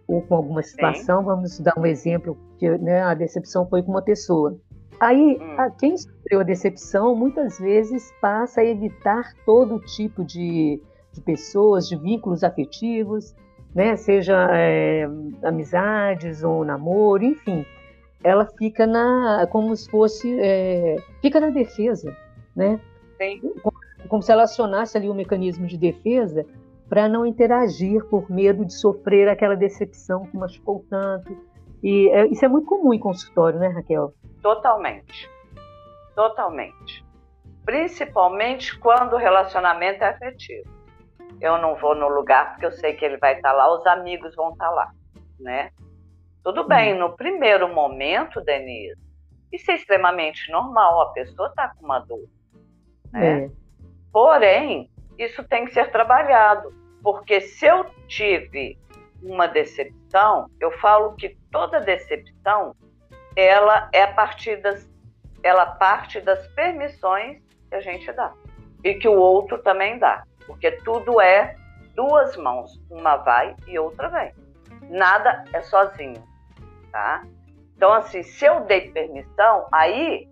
ou 0.06 0.22
com 0.22 0.36
alguma 0.36 0.62
situação. 0.62 1.18
Sim. 1.18 1.26
Vamos 1.26 1.58
dar 1.58 1.74
um 1.76 1.84
exemplo 1.84 2.38
que 2.58 2.70
né, 2.78 3.02
a 3.02 3.12
decepção 3.12 3.68
foi 3.68 3.82
com 3.82 3.90
uma 3.90 4.02
pessoa. 4.02 4.56
Aí, 5.00 5.36
hum. 5.40 5.54
a, 5.58 5.68
quem 5.70 5.96
sofreu 5.96 6.40
a 6.40 6.42
decepção 6.44 7.16
muitas 7.16 7.58
vezes 7.58 8.12
passa 8.20 8.60
a 8.60 8.64
evitar 8.64 9.34
todo 9.44 9.80
tipo 9.80 10.24
de, 10.24 10.80
de 11.12 11.20
pessoas, 11.22 11.88
de 11.88 11.96
vínculos 11.96 12.44
afetivos, 12.44 13.34
né? 13.74 13.96
Seja 13.96 14.48
é, 14.52 15.08
amizades 15.42 16.44
ou 16.44 16.64
namoro, 16.64 17.24
enfim. 17.24 17.66
Ela 18.22 18.46
fica 18.58 18.86
na, 18.86 19.46
como 19.50 19.74
se 19.74 19.90
fosse, 19.90 20.38
é, 20.38 20.96
fica 21.20 21.40
na 21.40 21.50
defesa, 21.50 22.16
né? 22.54 22.78
Sim 23.18 23.40
como 24.10 24.22
se 24.22 24.32
ela 24.32 24.42
acionasse 24.42 24.98
ali 24.98 25.08
um 25.08 25.14
mecanismo 25.14 25.68
de 25.68 25.78
defesa 25.78 26.44
para 26.88 27.08
não 27.08 27.24
interagir 27.24 28.04
por 28.06 28.28
medo 28.28 28.64
de 28.64 28.74
sofrer 28.74 29.28
aquela 29.28 29.54
decepção 29.54 30.26
que 30.26 30.36
machucou 30.36 30.84
tanto. 30.90 31.32
E 31.80 32.10
é, 32.10 32.26
isso 32.26 32.44
é 32.44 32.48
muito 32.48 32.66
comum 32.66 32.92
em 32.92 32.98
consultório, 32.98 33.60
né, 33.60 33.68
Raquel? 33.68 34.12
Totalmente. 34.42 35.30
Totalmente. 36.16 37.06
Principalmente 37.64 38.76
quando 38.80 39.12
o 39.12 39.16
relacionamento 39.16 40.02
é 40.02 40.08
afetivo. 40.08 40.68
Eu 41.40 41.58
não 41.58 41.76
vou 41.76 41.94
no 41.94 42.08
lugar 42.08 42.50
porque 42.50 42.66
eu 42.66 42.72
sei 42.72 42.94
que 42.94 43.04
ele 43.04 43.16
vai 43.16 43.36
estar 43.36 43.52
lá, 43.52 43.72
os 43.72 43.86
amigos 43.86 44.34
vão 44.34 44.50
estar 44.50 44.70
lá, 44.70 44.90
né? 45.38 45.70
Tudo 46.42 46.66
bem, 46.66 46.98
no 46.98 47.16
primeiro 47.16 47.72
momento, 47.72 48.40
Denise, 48.40 49.00
isso 49.52 49.70
é 49.70 49.74
extremamente 49.74 50.50
normal, 50.50 51.02
a 51.02 51.12
pessoa 51.12 51.48
está 51.48 51.68
com 51.68 51.84
uma 51.84 52.00
dor. 52.00 52.24
Né? 53.12 53.44
É. 53.44 53.59
Porém, 54.12 54.90
isso 55.18 55.44
tem 55.44 55.66
que 55.66 55.74
ser 55.74 55.90
trabalhado, 55.90 56.72
porque 57.02 57.40
se 57.40 57.66
eu 57.66 57.84
tive 58.08 58.78
uma 59.22 59.46
decepção, 59.46 60.50
eu 60.58 60.70
falo 60.78 61.14
que 61.14 61.36
toda 61.50 61.80
decepção 61.80 62.74
ela 63.36 63.88
é 63.92 64.02
a 64.02 64.12
partir 64.12 64.56
das 64.56 64.88
ela 65.42 65.64
parte 65.64 66.20
das 66.20 66.46
permissões 66.48 67.42
que 67.68 67.74
a 67.74 67.80
gente 67.80 68.12
dá 68.12 68.32
e 68.84 68.94
que 68.94 69.08
o 69.08 69.18
outro 69.18 69.58
também 69.62 69.98
dá, 69.98 70.22
porque 70.46 70.70
tudo 70.70 71.20
é 71.20 71.56
duas 71.94 72.36
mãos, 72.36 72.78
uma 72.90 73.16
vai 73.16 73.56
e 73.66 73.78
outra 73.78 74.08
vem. 74.08 74.32
Nada 74.90 75.44
é 75.52 75.62
sozinho, 75.62 76.22
tá? 76.92 77.22
Então 77.76 77.92
assim, 77.92 78.22
se 78.22 78.44
eu 78.44 78.60
dei 78.64 78.90
permissão, 78.90 79.66
aí 79.72 80.28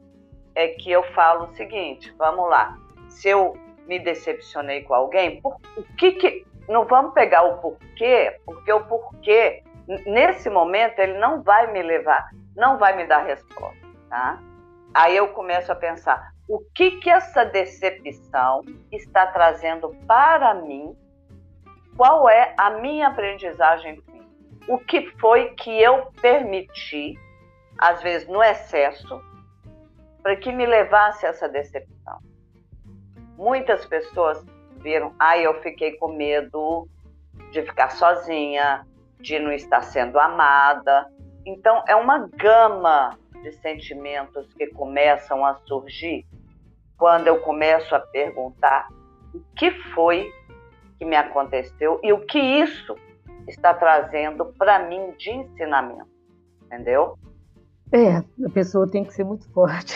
é 0.55 0.69
que 0.69 0.91
eu 0.91 1.03
falo 1.15 1.45
o 1.45 1.55
seguinte, 1.55 2.15
vamos 2.19 2.49
lá. 2.49 2.77
Se 3.09 3.29
eu 3.29 3.57
me 3.89 3.99
decepcionei 3.99 4.83
com 4.83 4.95
alguém, 4.95 5.41
por, 5.41 5.57
o 5.77 5.83
que 5.97 6.13
que 6.13 6.47
não 6.69 6.85
vamos 6.85 7.15
pegar 7.15 7.43
o 7.43 7.59
porquê, 7.59 8.39
porque 8.45 8.71
o 8.71 8.85
porquê 8.85 9.65
nesse 10.07 10.51
momento 10.51 10.99
ele 10.99 11.19
não 11.19 11.43
vai 11.43 11.73
me 11.73 11.83
levar, 11.83 12.29
não 12.55 12.79
vai 12.79 12.95
me 12.95 13.07
dar 13.07 13.25
resposta, 13.25 13.89
tá? 14.11 14.39
Aí 14.93 15.17
eu 15.17 15.29
começo 15.29 15.73
a 15.73 15.75
pensar, 15.75 16.33
o 16.47 16.61
que 16.75 16.93
que 16.93 17.09
essa 17.09 17.45
decepção 17.45 18.63
está 18.93 19.27
trazendo 19.27 19.97
para 20.07 20.55
mim? 20.55 20.95
Qual 21.97 22.29
é 22.29 22.55
a 22.59 22.71
minha 22.71 23.09
aprendizagem? 23.09 24.03
O 24.69 24.79
que 24.79 25.11
foi 25.19 25.55
que 25.55 25.71
eu 25.81 26.13
permiti, 26.21 27.19
às 27.79 28.03
vezes 28.03 28.29
no 28.29 28.43
excesso, 28.43 29.23
para 30.23 30.37
que 30.37 30.53
me 30.53 30.67
levasse 30.67 31.25
essa 31.25 31.49
decepção? 31.49 32.28
Muitas 33.39 33.87
pessoas 33.87 34.45
viram, 34.81 35.15
ai, 35.17 35.39
ah, 35.39 35.43
eu 35.45 35.63
fiquei 35.63 35.93
com 35.93 36.09
medo 36.09 36.89
de 37.53 37.63
ficar 37.63 37.91
sozinha, 37.93 38.85
de 39.21 39.39
não 39.39 39.53
estar 39.53 39.81
sendo 39.83 40.19
amada. 40.19 41.07
Então, 41.47 41.85
é 41.87 41.95
uma 41.95 42.29
gama 42.37 43.17
de 43.41 43.53
sentimentos 43.53 44.53
que 44.55 44.67
começam 44.67 45.47
a 45.47 45.55
surgir 45.67 46.27
quando 46.97 47.29
eu 47.29 47.39
começo 47.41 47.95
a 47.95 48.01
perguntar 48.01 48.89
o 49.33 49.41
que 49.55 49.71
foi 49.95 50.33
que 50.99 51.05
me 51.05 51.15
aconteceu 51.15 52.01
e 52.03 52.13
o 52.13 52.27
que 52.27 52.41
isso 52.41 52.97
está 53.47 53.73
trazendo 53.73 54.47
para 54.47 54.81
mim 54.81 55.13
de 55.17 55.31
ensinamento, 55.31 56.09
entendeu? 56.65 57.17
É, 57.93 58.17
a 58.17 58.51
pessoa 58.53 58.91
tem 58.91 59.05
que 59.05 59.15
ser 59.15 59.23
muito 59.23 59.49
forte. 59.53 59.95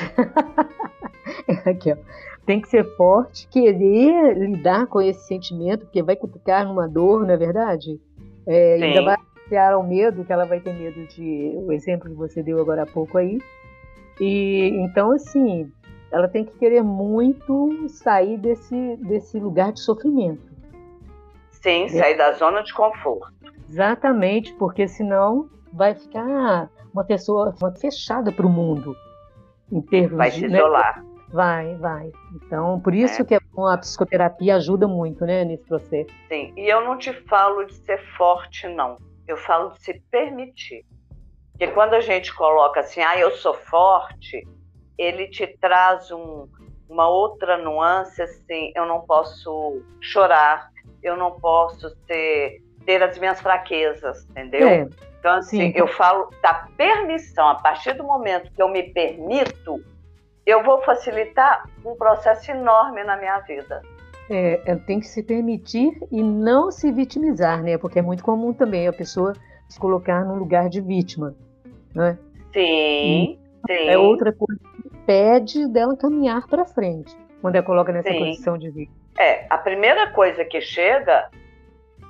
Aqui, 1.66 1.92
ó. 1.92 1.96
Tem 2.44 2.60
que 2.60 2.68
ser 2.68 2.84
forte, 2.96 3.46
querer 3.48 4.36
lidar 4.36 4.86
com 4.86 5.00
esse 5.00 5.26
sentimento, 5.26 5.84
porque 5.84 6.02
vai 6.02 6.16
cutucar 6.16 6.66
numa 6.66 6.88
dor, 6.88 7.24
não 7.24 7.34
é 7.34 7.36
verdade? 7.36 8.00
É, 8.46 8.74
ainda 8.82 9.02
vai 9.02 9.16
associar 9.16 9.72
ao 9.72 9.82
medo, 9.84 10.24
que 10.24 10.32
ela 10.32 10.44
vai 10.44 10.60
ter 10.60 10.72
medo 10.72 11.06
de. 11.06 11.52
O 11.56 11.72
exemplo 11.72 12.10
que 12.10 12.16
você 12.16 12.42
deu 12.42 12.60
agora 12.60 12.82
há 12.82 12.86
pouco 12.86 13.16
aí. 13.16 13.38
E 14.20 14.70
então, 14.82 15.12
assim, 15.12 15.70
ela 16.10 16.28
tem 16.28 16.44
que 16.44 16.58
querer 16.58 16.82
muito 16.82 17.88
sair 17.88 18.36
desse, 18.38 18.96
desse 18.96 19.38
lugar 19.38 19.72
de 19.72 19.80
sofrimento. 19.80 20.52
Sim, 21.50 21.88
sair 21.88 22.16
da 22.16 22.32
zona 22.32 22.62
de 22.62 22.74
conforto. 22.74 23.32
Exatamente, 23.68 24.52
porque 24.54 24.88
senão 24.88 25.48
vai 25.72 25.94
ficar 25.94 26.68
uma 26.92 27.04
pessoa 27.04 27.54
fechada 27.80 28.30
para 28.32 28.46
o 28.46 28.50
mundo. 28.50 28.94
Em 29.70 29.80
termos 29.80 30.18
vai 30.18 30.30
se 30.30 30.46
né? 30.46 30.58
isolar. 30.58 31.11
Vai, 31.32 31.74
vai. 31.76 32.12
Então, 32.34 32.78
por 32.80 32.94
isso 32.94 33.22
é. 33.22 33.24
que 33.24 33.34
a 33.34 33.78
psicoterapia 33.78 34.56
ajuda 34.56 34.86
muito, 34.86 35.24
né, 35.24 35.44
nesse 35.44 35.64
processo. 35.64 36.10
Sim, 36.28 36.52
e 36.56 36.68
eu 36.68 36.82
não 36.84 36.98
te 36.98 37.12
falo 37.26 37.64
de 37.64 37.74
ser 37.74 37.98
forte, 38.16 38.68
não. 38.68 38.96
Eu 39.26 39.36
falo 39.38 39.70
de 39.70 39.80
se 39.82 40.00
permitir. 40.10 40.84
Porque 41.52 41.68
quando 41.68 41.94
a 41.94 42.00
gente 42.00 42.34
coloca 42.34 42.80
assim, 42.80 43.00
ah, 43.00 43.18
eu 43.18 43.30
sou 43.36 43.54
forte, 43.54 44.46
ele 44.98 45.28
te 45.28 45.46
traz 45.58 46.10
um, 46.10 46.46
uma 46.88 47.08
outra 47.08 47.56
nuance, 47.56 48.20
assim, 48.20 48.72
eu 48.76 48.84
não 48.84 49.00
posso 49.00 49.82
chorar, 50.00 50.68
eu 51.02 51.16
não 51.16 51.40
posso 51.40 51.96
ter, 52.06 52.62
ter 52.84 53.02
as 53.02 53.18
minhas 53.18 53.40
fraquezas, 53.40 54.24
entendeu? 54.30 54.68
É. 54.68 54.88
Então, 55.18 55.34
assim, 55.34 55.72
Sim. 55.72 55.72
eu 55.76 55.86
falo 55.86 56.28
da 56.42 56.66
permissão. 56.76 57.48
A 57.48 57.54
partir 57.54 57.92
do 57.94 58.02
momento 58.02 58.52
que 58.52 58.60
eu 58.60 58.68
me 58.68 58.82
permito, 58.82 59.82
eu 60.46 60.62
vou 60.62 60.82
facilitar 60.82 61.68
um 61.84 61.94
processo 61.94 62.50
enorme 62.50 63.04
na 63.04 63.16
minha 63.16 63.38
vida. 63.40 63.82
É, 64.30 64.76
tem 64.86 65.00
que 65.00 65.06
se 65.06 65.22
permitir 65.22 65.92
e 66.10 66.22
não 66.22 66.70
se 66.70 66.90
vitimizar, 66.90 67.62
né? 67.62 67.76
Porque 67.76 67.98
é 67.98 68.02
muito 68.02 68.24
comum 68.24 68.52
também 68.52 68.86
a 68.86 68.92
pessoa 68.92 69.34
se 69.68 69.78
colocar 69.78 70.24
no 70.24 70.34
lugar 70.34 70.68
de 70.68 70.80
vítima, 70.80 71.34
né? 71.94 72.18
Sim, 72.52 73.38
sim. 73.66 73.88
É 73.88 73.98
outra 73.98 74.32
coisa 74.32 74.60
que 74.60 74.96
impede 74.96 75.68
dela 75.68 75.96
caminhar 75.96 76.46
para 76.46 76.64
frente 76.64 77.16
quando 77.40 77.56
ela 77.56 77.64
coloca 77.64 77.92
nessa 77.92 78.10
sim. 78.10 78.18
posição 78.18 78.56
de 78.56 78.70
vítima. 78.70 78.96
É, 79.18 79.46
a 79.50 79.58
primeira 79.58 80.10
coisa 80.12 80.44
que 80.44 80.60
chega 80.60 81.28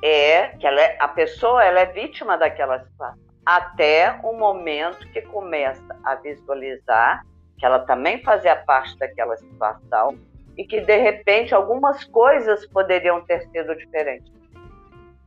é 0.02 0.48
que 0.48 0.66
é, 0.66 0.96
a 1.00 1.08
pessoa 1.08 1.64
ela 1.64 1.80
é 1.80 1.86
vítima 1.86 2.36
daquela 2.36 2.80
situação. 2.80 3.18
Até 3.44 4.20
o 4.22 4.36
momento 4.36 5.08
que 5.12 5.22
começa 5.22 5.96
a 6.04 6.14
visualizar 6.16 7.24
que 7.62 7.66
ela 7.66 7.78
também 7.78 8.20
fazia 8.24 8.56
parte 8.56 8.98
daquela 8.98 9.36
situação 9.36 10.18
e 10.58 10.64
que 10.64 10.80
de 10.80 10.96
repente 10.96 11.54
algumas 11.54 12.02
coisas 12.02 12.66
poderiam 12.66 13.20
ter 13.20 13.48
sido 13.50 13.76
diferentes 13.76 14.32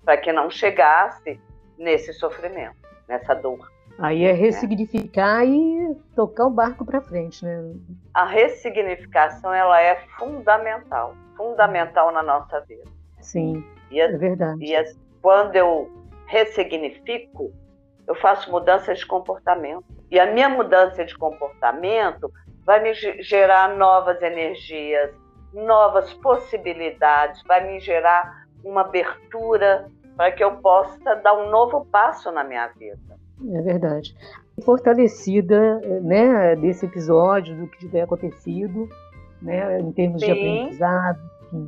para 0.04 0.18
que 0.18 0.34
não 0.34 0.50
chegasse 0.50 1.40
nesse 1.78 2.12
sofrimento, 2.12 2.76
nessa 3.08 3.34
dor. 3.34 3.72
Aí 3.98 4.26
é 4.26 4.34
ressignificar 4.34 5.46
né? 5.46 5.54
e 5.54 5.96
tocar 6.14 6.48
o 6.48 6.50
barco 6.50 6.84
para 6.84 7.00
frente, 7.00 7.46
né? 7.46 7.74
A 8.14 8.26
ressignificação 8.26 9.54
ela 9.54 9.82
é 9.82 9.96
fundamental, 10.18 11.16
fundamental 11.38 12.12
na 12.12 12.22
nossa 12.22 12.60
vida. 12.68 12.84
Sim. 13.22 13.64
E 13.90 14.02
as, 14.02 14.14
é 14.14 14.18
verdade. 14.18 14.62
E 14.62 14.76
as, 14.76 14.94
quando 15.22 15.56
eu 15.56 15.90
ressignifico, 16.28 17.54
eu 18.06 18.16
faço 18.16 18.52
mudança 18.52 18.94
de 18.94 19.06
comportamento. 19.06 19.86
E 20.12 20.20
a 20.20 20.32
minha 20.32 20.50
mudança 20.50 21.04
de 21.04 21.18
comportamento 21.18 22.32
vai 22.66 22.82
me 22.82 22.94
gerar 22.94 23.76
novas 23.76 24.22
energias, 24.22 25.12
novas 25.54 26.14
possibilidades, 26.14 27.42
vai 27.44 27.66
me 27.66 27.80
gerar 27.80 28.46
uma 28.64 28.82
abertura 28.82 29.88
para 30.16 30.32
que 30.32 30.44
eu 30.44 30.58
possa 30.58 31.16
dar 31.16 31.34
um 31.34 31.50
novo 31.50 31.86
passo 31.86 32.32
na 32.32 32.44
minha 32.44 32.68
vida. 32.70 33.16
É 33.54 33.62
verdade. 33.62 34.16
Fortalecida 34.64 35.80
né, 36.02 36.56
desse 36.56 36.86
episódio, 36.86 37.56
do 37.58 37.68
que 37.68 37.80
tiver 37.80 38.02
acontecido, 38.02 38.88
né, 39.42 39.80
em 39.80 39.92
termos 39.92 40.22
Sim. 40.22 40.28
de 40.28 40.32
aprendizado, 40.32 41.20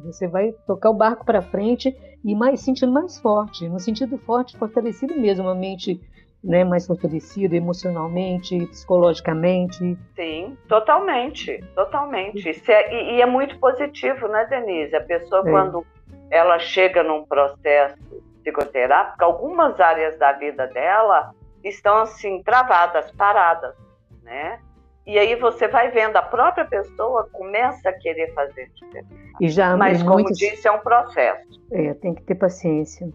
você 0.05 0.27
vai 0.27 0.53
tocar 0.65 0.89
o 0.89 0.93
barco 0.93 1.25
para 1.25 1.41
frente 1.41 1.95
e 2.23 2.35
mais 2.35 2.61
sentindo 2.61 2.91
mais 2.91 3.19
forte, 3.19 3.67
no 3.69 3.79
sentido 3.79 4.17
forte, 4.17 4.57
fortalecido 4.57 5.15
mesmo, 5.15 5.45
uma 5.45 5.55
mente 5.55 6.01
né, 6.43 6.63
mais 6.63 6.85
fortalecida 6.85 7.55
emocionalmente, 7.55 8.65
psicologicamente. 8.67 9.97
Sim, 10.15 10.57
totalmente, 10.67 11.63
totalmente. 11.75 12.49
É, 12.67 12.93
e, 12.93 13.15
e, 13.15 13.21
é 13.21 13.25
muito 13.25 13.57
positivo, 13.59 14.27
né, 14.27 14.45
Denise? 14.45 14.95
A 14.95 15.01
pessoa, 15.01 15.41
é. 15.47 15.51
quando 15.51 15.85
ela 16.29 16.59
chega 16.59 17.03
num 17.03 17.25
processo 17.25 17.97
psicoterápico, 18.41 19.23
algumas 19.23 19.79
áreas 19.79 20.17
da 20.17 20.31
vida 20.33 20.67
dela 20.67 21.33
estão 21.63 21.97
assim 21.97 22.41
travadas, 22.43 23.11
paradas, 23.11 23.75
né? 24.23 24.59
E 25.05 25.17
aí 25.17 25.35
você 25.35 25.69
vai 25.69 25.89
vendo, 25.89 26.17
a 26.17 26.21
própria 26.21 26.65
pessoa 26.65 27.29
começa 27.31 27.89
a 27.89 27.93
querer 27.93 28.33
fazer 28.33 28.69
diferença. 28.75 29.07
E 29.39 29.47
já, 29.47 29.77
Mas, 29.77 30.03
como 30.03 30.15
muitos... 30.15 30.37
disse, 30.37 30.67
é 30.67 30.71
um 30.71 30.79
processo. 30.79 31.61
É, 31.71 31.93
tem 31.93 32.13
que 32.13 32.23
ter 32.23 32.35
paciência. 32.35 33.09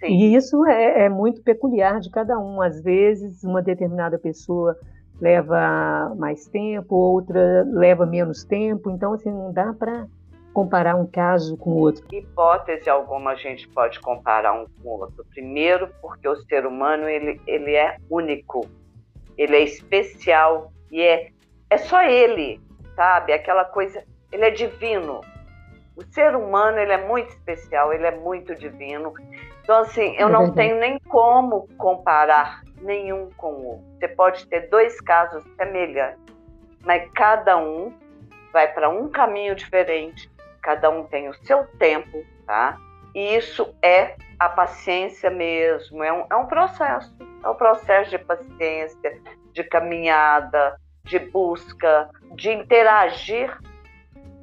Sim. 0.00 0.08
E 0.08 0.34
isso 0.34 0.64
é, 0.66 1.04
é, 1.04 1.08
muito 1.08 1.42
peculiar 1.42 2.00
de 2.00 2.10
cada 2.10 2.38
um. 2.38 2.60
Às 2.60 2.82
vezes, 2.82 3.42
uma 3.44 3.62
determinada 3.62 4.18
pessoa 4.18 4.78
leva 5.20 6.14
mais 6.16 6.46
tempo, 6.46 6.94
outra 6.94 7.64
leva 7.70 8.04
menos 8.04 8.44
tempo. 8.44 8.90
Então, 8.90 9.14
assim, 9.14 9.30
não 9.30 9.52
dá 9.52 9.72
para 9.72 10.06
comparar 10.56 10.96
um 10.96 11.06
caso 11.06 11.54
com 11.58 11.70
o 11.70 11.76
outro. 11.76 12.02
Hipótese 12.10 12.88
alguma 12.88 13.32
a 13.32 13.34
gente 13.34 13.68
pode 13.68 14.00
comparar 14.00 14.54
um 14.54 14.64
com 14.64 14.88
o 14.88 15.00
outro. 15.00 15.22
Primeiro, 15.30 15.90
porque 16.00 16.26
o 16.26 16.36
ser 16.44 16.64
humano 16.64 17.06
ele, 17.06 17.38
ele 17.46 17.74
é 17.74 17.98
único, 18.08 18.66
ele 19.36 19.54
é 19.54 19.62
especial 19.62 20.72
e 20.90 21.02
é, 21.02 21.28
é 21.68 21.76
só 21.76 22.02
ele, 22.02 22.58
sabe? 22.94 23.34
Aquela 23.34 23.66
coisa, 23.66 24.02
ele 24.32 24.46
é 24.46 24.50
divino. 24.50 25.20
O 25.94 26.02
ser 26.12 26.34
humano, 26.34 26.78
ele 26.78 26.92
é 26.92 27.06
muito 27.06 27.28
especial, 27.28 27.92
ele 27.92 28.06
é 28.06 28.18
muito 28.18 28.54
divino. 28.54 29.12
Então, 29.66 29.78
assim, 29.78 30.14
eu 30.16 30.28
é 30.28 30.30
não 30.30 30.52
tenho 30.52 30.78
nem 30.78 30.96
como 31.08 31.66
comparar 31.76 32.62
nenhum 32.80 33.30
com 33.36 33.48
o 33.48 33.66
outro. 33.66 33.84
Você 33.98 34.06
pode 34.06 34.46
ter 34.46 34.68
dois 34.70 35.00
casos 35.00 35.42
semelhantes, 35.56 36.36
mas 36.84 37.10
cada 37.10 37.56
um 37.56 37.92
vai 38.52 38.72
para 38.72 38.88
um 38.88 39.08
caminho 39.08 39.56
diferente, 39.56 40.30
cada 40.62 40.88
um 40.88 41.02
tem 41.06 41.28
o 41.28 41.34
seu 41.44 41.66
tempo, 41.80 42.24
tá? 42.46 42.78
E 43.12 43.34
isso 43.34 43.74
é 43.82 44.14
a 44.38 44.48
paciência 44.48 45.30
mesmo, 45.30 46.00
é 46.04 46.12
um, 46.12 46.26
é 46.30 46.36
um 46.36 46.46
processo, 46.46 47.12
é 47.42 47.48
um 47.48 47.54
processo 47.56 48.10
de 48.10 48.18
paciência, 48.18 49.20
de 49.52 49.64
caminhada, 49.64 50.76
de 51.02 51.18
busca, 51.18 52.08
de 52.36 52.52
interagir 52.52 53.52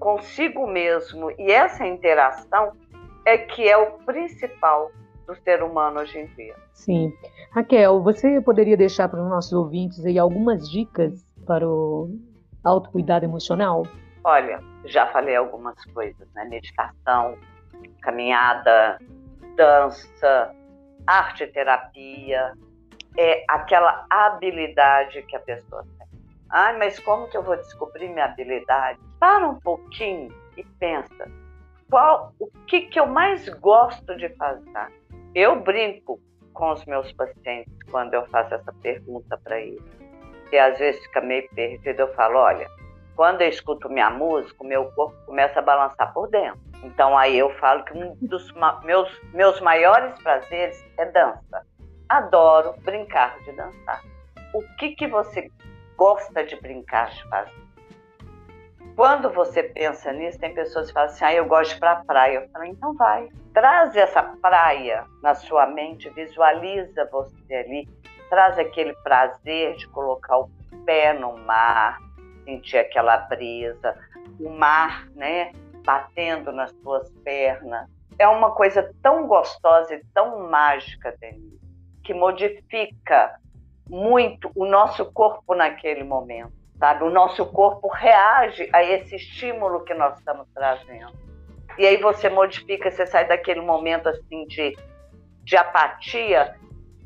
consigo 0.01 0.67
mesmo. 0.67 1.31
E 1.39 1.49
essa 1.49 1.88
interação 1.88 2.73
é 3.25 3.38
que 3.38 3.69
é 3.69 3.77
o 3.77 3.91
principal 3.99 4.91
do 5.25 5.36
ser 5.36 5.63
humano 5.63 5.99
hoje 5.99 6.19
em 6.19 6.27
dia. 6.27 6.55
Sim. 6.73 7.13
Raquel, 7.51 8.01
você 8.01 8.41
poderia 8.41 8.77
deixar 8.77 9.07
para 9.09 9.21
os 9.21 9.29
nossos 9.29 9.53
ouvintes 9.53 10.05
aí 10.05 10.17
algumas 10.17 10.69
dicas 10.69 11.25
para 11.45 11.67
o 11.67 12.09
autocuidado 12.63 13.25
emocional? 13.25 13.86
Olha, 14.23 14.59
já 14.86 15.07
falei 15.07 15.36
algumas 15.36 15.83
coisas, 15.86 16.27
né? 16.33 16.45
Meditação, 16.45 17.38
caminhada, 18.01 18.97
dança, 19.55 20.53
arte 21.05 21.47
terapia, 21.47 22.53
é 23.17 23.43
aquela 23.47 24.05
habilidade 24.09 25.21
que 25.23 25.36
a 25.36 25.39
pessoa 25.39 25.83
tem. 25.97 26.07
Ai, 26.49 26.77
mas 26.77 26.99
como 26.99 27.27
que 27.27 27.38
eu 27.38 27.43
vou 27.43 27.55
descobrir 27.57 28.09
minha 28.09 28.25
habilidade? 28.25 28.99
Para 29.19 29.47
um 29.47 29.59
pouquinho 29.59 30.33
e 30.55 30.63
pensa, 30.63 31.29
qual, 31.89 32.33
o 32.39 32.47
que, 32.67 32.81
que 32.81 32.99
eu 32.99 33.07
mais 33.07 33.47
gosto 33.49 34.15
de 34.15 34.29
fazer? 34.29 34.91
Eu 35.36 35.60
brinco 35.62 36.19
com 36.54 36.72
os 36.72 36.86
meus 36.86 37.12
pacientes 37.13 37.74
quando 37.89 38.13
eu 38.13 38.26
faço 38.28 38.54
essa 38.54 38.74
pergunta 38.82 39.38
para 39.43 39.60
eles. 39.60 39.82
E 40.52 40.58
às 40.58 40.78
vezes 40.78 41.02
fica 41.04 41.22
meio 41.22 41.50
perdido, 41.50 42.02
eu 42.02 42.13
falo, 42.13 42.38
olha, 42.38 42.69
quando 43.15 43.41
eu 43.41 43.50
escuto 43.50 43.89
minha 43.89 44.10
música, 44.10 44.63
o 44.63 44.67
meu 44.67 44.86
corpo 44.91 45.15
começa 45.26 45.60
a 45.60 45.63
balançar 45.63 46.13
por 46.13 46.30
dentro. 46.30 46.62
Então 46.84 47.17
aí 47.17 47.38
eu 47.38 47.50
falo 47.56 47.84
que 47.84 47.98
um 47.98 48.15
dos 48.22 48.54
meus, 48.84 49.22
meus 49.34 49.60
maiores 49.62 50.13
prazeres 50.22 50.86
é 50.98 51.06
dança 51.06 51.65
adoro 52.13 52.76
brincar 52.82 53.39
de 53.39 53.52
dançar. 53.54 54.04
O 54.54 54.62
que, 54.78 54.96
que 54.96 55.08
você 55.08 55.50
gosta 55.98 56.43
de 56.43 56.56
brincar 56.58 57.10
de 57.10 57.24
fazer? 57.30 57.63
Quando 58.95 59.29
você 59.32 59.63
pensa 59.63 60.12
nisso, 60.12 60.39
tem 60.39 60.53
pessoas 60.53 60.88
que 60.88 60.93
falam 60.93 61.10
assim: 61.10 61.25
ah, 61.25 61.34
eu 61.34 61.45
gosto 61.45 61.79
para 61.79 61.93
a 61.93 62.03
praia. 62.03 62.38
Eu 62.38 62.49
falo, 62.49 62.65
então 62.65 62.93
vai. 62.93 63.29
Traz 63.53 63.95
essa 63.95 64.21
praia 64.21 65.06
na 65.21 65.34
sua 65.36 65.65
mente, 65.67 66.10
visualiza 66.10 67.08
você 67.12 67.56
ali, 67.56 67.89
traz 68.29 68.58
aquele 68.58 68.93
prazer 69.03 69.75
de 69.75 69.88
colocar 69.88 70.39
o 70.39 70.49
pé 70.86 71.13
no 71.13 71.38
mar, 71.38 71.99
sentir 72.45 72.77
aquela 72.77 73.17
brisa, 73.17 73.97
o 74.39 74.49
mar, 74.49 75.08
né, 75.15 75.51
batendo 75.86 76.51
nas 76.51 76.71
suas 76.82 77.10
pernas. 77.23 77.88
É 78.19 78.27
uma 78.27 78.51
coisa 78.51 78.93
tão 79.01 79.27
gostosa 79.27 79.95
e 79.95 80.03
tão 80.13 80.49
mágica, 80.49 81.15
Denise, 81.19 81.60
que 82.03 82.13
modifica 82.13 83.39
muito 83.89 84.51
o 84.56 84.65
nosso 84.65 85.12
corpo 85.12 85.56
naquele 85.56 86.03
momento 86.03 86.62
sabe? 86.77 87.03
O 87.03 87.09
nosso 87.09 87.45
corpo 87.45 87.88
reage 87.88 88.69
a 88.73 88.83
esse 88.83 89.15
estímulo 89.15 89.83
que 89.83 89.93
nós 89.93 90.17
estamos 90.17 90.47
trazendo. 90.53 91.13
E 91.77 91.86
aí 91.86 91.97
você 91.97 92.29
modifica, 92.29 92.91
você 92.91 93.05
sai 93.05 93.27
daquele 93.27 93.62
momento 93.62 94.07
assim 94.09 94.45
de, 94.47 94.77
de 95.43 95.57
apatia 95.57 96.55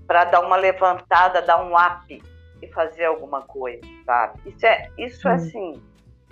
para 0.05 0.25
dar 0.25 0.41
uma 0.41 0.55
levantada, 0.55 1.41
dar 1.41 1.61
um 1.63 1.73
up 1.75 2.23
e 2.61 2.67
fazer 2.73 3.05
alguma 3.05 3.41
coisa, 3.41 3.81
sabe? 4.05 4.39
Isso 4.45 4.65
é, 4.65 4.89
isso 4.97 5.27
é 5.27 5.33
assim, 5.33 5.83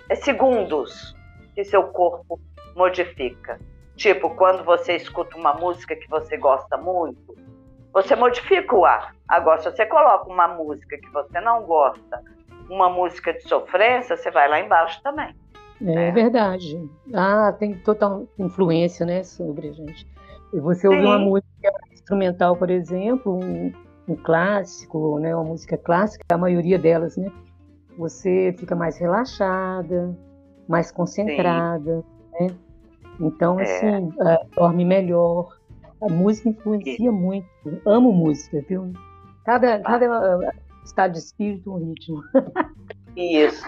é 0.08 0.14
segundos 0.14 1.14
que 1.54 1.64
seu 1.64 1.84
corpo 1.84 2.40
modifica. 2.74 3.58
Tipo, 3.96 4.30
quando 4.30 4.62
você 4.64 4.96
escuta 4.96 5.36
uma 5.36 5.54
música 5.54 5.96
que 5.96 6.08
você 6.08 6.36
gosta 6.36 6.76
muito, 6.76 7.34
você 7.92 8.14
modifica 8.14 8.76
o 8.76 8.84
ar. 8.84 9.14
Agora, 9.26 9.62
se 9.62 9.70
você 9.70 9.86
coloca 9.86 10.28
uma 10.30 10.48
música 10.48 10.98
que 10.98 11.08
você 11.10 11.40
não 11.40 11.62
gosta, 11.62 12.22
uma 12.68 12.90
música 12.90 13.32
de 13.32 13.42
sofrência, 13.42 14.16
você 14.16 14.30
vai 14.30 14.48
lá 14.48 14.60
embaixo 14.60 15.00
também. 15.02 15.34
É 15.80 15.84
né? 15.84 16.10
verdade. 16.10 16.88
Ah, 17.12 17.54
tem 17.58 17.74
total 17.74 18.26
influência, 18.38 19.04
né, 19.04 19.22
sobre 19.22 19.68
a 19.68 19.72
gente. 19.72 20.06
Você 20.52 20.88
ouvir 20.88 21.04
uma 21.04 21.18
música 21.18 21.70
instrumental, 21.92 22.56
por 22.56 22.70
exemplo, 22.70 23.38
um, 23.38 23.72
um, 24.08 24.16
clássico, 24.16 25.18
né, 25.18 25.34
uma 25.34 25.44
música 25.44 25.76
clássica, 25.76 26.24
a 26.30 26.38
maioria 26.38 26.78
delas, 26.78 27.16
né, 27.16 27.30
você 27.98 28.54
fica 28.58 28.74
mais 28.74 28.98
relaxada, 28.98 30.16
mais 30.68 30.90
concentrada, 30.90 32.02
Sim. 32.38 32.46
né? 32.46 32.56
Então, 33.20 33.58
é. 33.58 33.62
assim, 33.62 34.08
uh, 34.08 34.54
dorme 34.54 34.84
melhor. 34.84 35.56
A 36.02 36.08
música 36.08 36.50
influencia 36.50 37.10
muito. 37.10 37.48
amo 37.86 38.12
música, 38.12 38.62
viu? 38.68 38.92
Cada, 39.44 39.80
cada 39.80 40.52
estado 40.86 41.12
de 41.12 41.18
espírito, 41.18 41.72
um 41.72 41.78
ritmo. 41.78 42.22
Isso. 43.16 43.66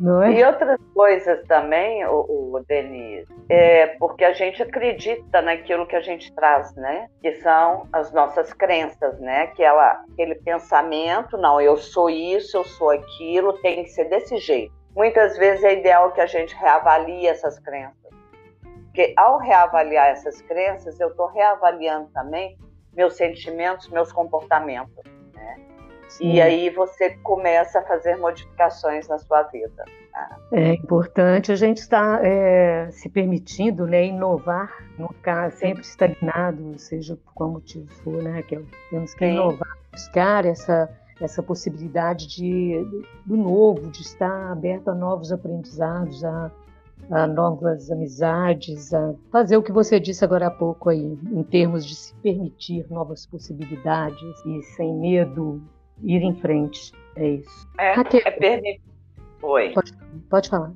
Não 0.00 0.20
é? 0.20 0.32
E 0.32 0.44
outras 0.44 0.80
coisas 0.94 1.46
também, 1.46 2.04
o, 2.06 2.54
o 2.54 2.64
Denise, 2.66 3.28
é 3.48 3.86
porque 3.98 4.24
a 4.24 4.32
gente 4.32 4.60
acredita 4.60 5.40
naquilo 5.40 5.86
que 5.86 5.94
a 5.94 6.00
gente 6.00 6.32
traz, 6.34 6.74
né? 6.74 7.08
Que 7.20 7.32
são 7.36 7.86
as 7.92 8.12
nossas 8.12 8.52
crenças, 8.52 9.20
né? 9.20 9.48
Que 9.48 9.62
ela, 9.62 10.04
aquele 10.12 10.34
pensamento, 10.34 11.36
não, 11.36 11.60
eu 11.60 11.76
sou 11.76 12.10
isso, 12.10 12.56
eu 12.56 12.64
sou 12.64 12.90
aquilo, 12.90 13.52
tem 13.60 13.84
que 13.84 13.90
ser 13.90 14.08
desse 14.08 14.38
jeito. 14.38 14.74
Muitas 14.94 15.38
vezes 15.38 15.62
é 15.62 15.78
ideal 15.78 16.10
que 16.12 16.20
a 16.20 16.26
gente 16.26 16.54
reavalie 16.56 17.26
essas 17.26 17.58
crenças. 17.60 17.96
Porque 18.86 19.14
ao 19.16 19.38
reavaliar 19.38 20.08
essas 20.08 20.42
crenças, 20.42 20.98
eu 20.98 21.08
estou 21.08 21.26
reavaliando 21.28 22.10
também 22.12 22.58
meus 22.92 23.14
sentimentos, 23.14 23.88
meus 23.88 24.12
comportamentos. 24.12 25.11
Sim. 26.12 26.32
E 26.32 26.42
aí 26.42 26.68
você 26.68 27.10
começa 27.22 27.78
a 27.78 27.82
fazer 27.82 28.16
modificações 28.16 29.08
na 29.08 29.18
sua 29.18 29.44
vida. 29.44 29.84
Tá? 30.12 30.38
É 30.52 30.74
importante 30.74 31.50
a 31.50 31.56
gente 31.56 31.78
estar 31.78 32.22
é, 32.22 32.90
se 32.90 33.08
permitindo 33.08 33.86
né, 33.86 34.04
inovar, 34.04 34.70
não 34.98 35.08
ficar 35.08 35.50
sempre 35.52 35.82
estagnado, 35.82 36.78
seja 36.78 37.16
por 37.16 37.32
qual 37.32 37.50
motivo 37.52 37.86
for, 38.02 38.22
né, 38.22 38.30
Raquel? 38.32 38.62
Temos 38.90 39.14
que 39.14 39.24
Sim. 39.24 39.32
inovar, 39.32 39.78
buscar 39.90 40.44
essa, 40.44 40.90
essa 41.18 41.42
possibilidade 41.42 42.26
de, 42.26 43.06
do 43.24 43.36
novo, 43.36 43.90
de 43.90 44.02
estar 44.02 44.52
aberto 44.52 44.88
a 44.88 44.94
novos 44.94 45.32
aprendizados, 45.32 46.22
a, 46.22 46.50
a 47.10 47.26
novas 47.26 47.90
amizades, 47.90 48.92
a 48.92 49.14
fazer 49.30 49.56
o 49.56 49.62
que 49.62 49.72
você 49.72 49.98
disse 49.98 50.22
agora 50.22 50.48
há 50.48 50.50
pouco 50.50 50.90
aí, 50.90 51.18
em 51.32 51.42
termos 51.42 51.86
de 51.86 51.94
se 51.94 52.14
permitir 52.16 52.86
novas 52.90 53.24
possibilidades 53.24 54.44
e 54.44 54.62
sem 54.76 54.92
medo 54.94 55.62
ir 56.02 56.22
em 56.22 56.34
frente. 56.34 56.92
É 57.16 57.26
isso. 57.26 57.68
É, 57.78 57.92
Raquel, 57.92 58.22
é 58.24 58.30
permitir. 58.30 58.80
Oi. 59.42 59.70
Pode, 59.70 59.92
pode 60.30 60.48
falar. 60.48 60.72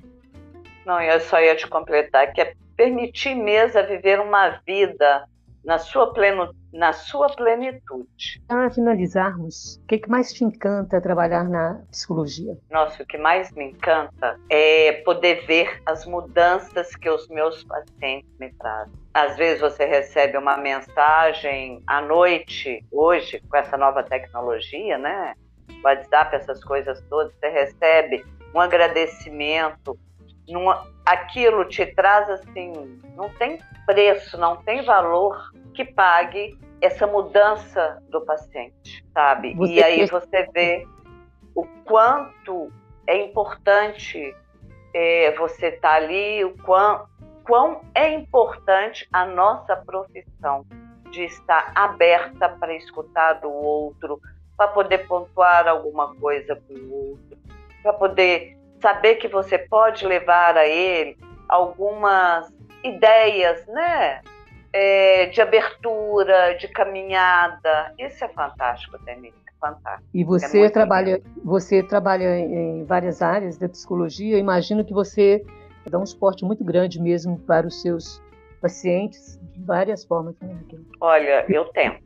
Não, 0.84 1.00
eu 1.00 1.20
só 1.20 1.40
ia 1.40 1.56
te 1.56 1.66
completar 1.66 2.32
que 2.32 2.40
é 2.40 2.54
permitir 2.76 3.34
mesmo 3.34 3.82
viver 3.86 4.20
uma 4.20 4.60
vida 4.66 5.26
na 5.66 5.78
sua, 5.78 6.12
pleno, 6.14 6.54
na 6.72 6.92
sua 6.92 7.28
plenitude. 7.28 8.40
Para 8.46 8.70
finalizarmos, 8.70 9.80
o 9.82 9.86
que, 9.88 9.98
que 9.98 10.08
mais 10.08 10.32
te 10.32 10.44
encanta 10.44 11.00
trabalhar 11.00 11.42
na 11.42 11.82
psicologia? 11.90 12.56
Nossa, 12.70 13.02
o 13.02 13.06
que 13.06 13.18
mais 13.18 13.50
me 13.50 13.64
encanta 13.64 14.38
é 14.48 14.92
poder 15.04 15.44
ver 15.44 15.82
as 15.84 16.06
mudanças 16.06 16.94
que 16.94 17.10
os 17.10 17.26
meus 17.28 17.64
pacientes 17.64 18.30
me 18.38 18.52
trazem. 18.52 18.94
Às 19.12 19.36
vezes 19.36 19.60
você 19.60 19.84
recebe 19.84 20.38
uma 20.38 20.56
mensagem 20.56 21.82
à 21.84 22.00
noite, 22.00 22.84
hoje, 22.92 23.42
com 23.50 23.56
essa 23.56 23.76
nova 23.76 24.04
tecnologia, 24.04 24.96
né? 24.96 25.34
WhatsApp, 25.82 26.36
essas 26.36 26.62
coisas 26.62 27.02
todas, 27.10 27.34
você 27.34 27.48
recebe 27.48 28.24
um 28.54 28.60
agradecimento, 28.60 29.98
numa, 30.48 30.86
aquilo 31.06 31.64
te 31.64 31.86
traz 31.86 32.28
assim, 32.28 33.00
não 33.14 33.30
tem 33.30 33.58
preço, 33.86 34.36
não 34.36 34.56
tem 34.56 34.82
valor 34.82 35.52
que 35.72 35.84
pague 35.84 36.58
essa 36.80 37.06
mudança 37.06 38.02
do 38.10 38.20
paciente, 38.22 39.06
sabe? 39.14 39.54
Você 39.54 39.72
e 39.74 39.82
aí 39.82 40.06
você 40.06 40.48
vê 40.52 40.86
o 41.54 41.64
quanto 41.84 42.70
é 43.06 43.22
importante 43.22 44.34
é, 44.92 45.34
você 45.36 45.68
estar 45.68 45.88
tá 45.88 45.94
ali, 45.94 46.44
o 46.44 46.56
quão, 46.62 47.06
quão 47.44 47.80
é 47.94 48.12
importante 48.12 49.08
a 49.12 49.24
nossa 49.24 49.76
profissão 49.76 50.66
de 51.10 51.24
estar 51.24 51.72
aberta 51.74 52.48
para 52.48 52.74
escutar 52.74 53.34
do 53.34 53.50
outro, 53.50 54.20
para 54.56 54.68
poder 54.68 55.06
pontuar 55.06 55.68
alguma 55.68 56.14
coisa 56.16 56.56
para 56.56 56.76
o 56.76 57.10
outro, 57.10 57.38
para 57.82 57.92
poder 57.92 58.58
saber 58.80 59.16
que 59.16 59.28
você 59.28 59.58
pode 59.58 60.06
levar 60.06 60.56
a 60.56 60.66
ele 60.66 61.16
algumas 61.48 62.52
ideias, 62.82 63.66
né? 63.66 64.20
É, 64.72 65.26
de 65.26 65.40
abertura, 65.40 66.54
de 66.54 66.68
caminhada. 66.68 67.94
Isso 67.98 68.24
é 68.24 68.28
fantástico, 68.28 68.98
Denise. 68.98 69.34
É 69.48 69.52
fantástico. 69.58 70.10
E 70.12 70.22
você 70.22 70.64
é 70.64 70.70
trabalha, 70.70 71.22
você 71.42 71.82
trabalha 71.82 72.38
em 72.38 72.84
várias 72.84 73.22
áreas 73.22 73.56
da 73.56 73.68
psicologia. 73.68 74.36
Eu 74.36 74.38
imagino 74.38 74.84
que 74.84 74.92
você 74.92 75.42
dá 75.90 75.98
um 75.98 76.06
suporte 76.06 76.44
muito 76.44 76.64
grande 76.64 77.00
mesmo 77.00 77.38
para 77.38 77.66
os 77.66 77.80
seus 77.80 78.22
pacientes 78.60 79.38
de 79.52 79.62
várias 79.62 80.04
formas. 80.04 80.34
Né? 80.40 80.56
Olha, 81.00 81.46
eu 81.48 81.64
tento, 81.66 82.02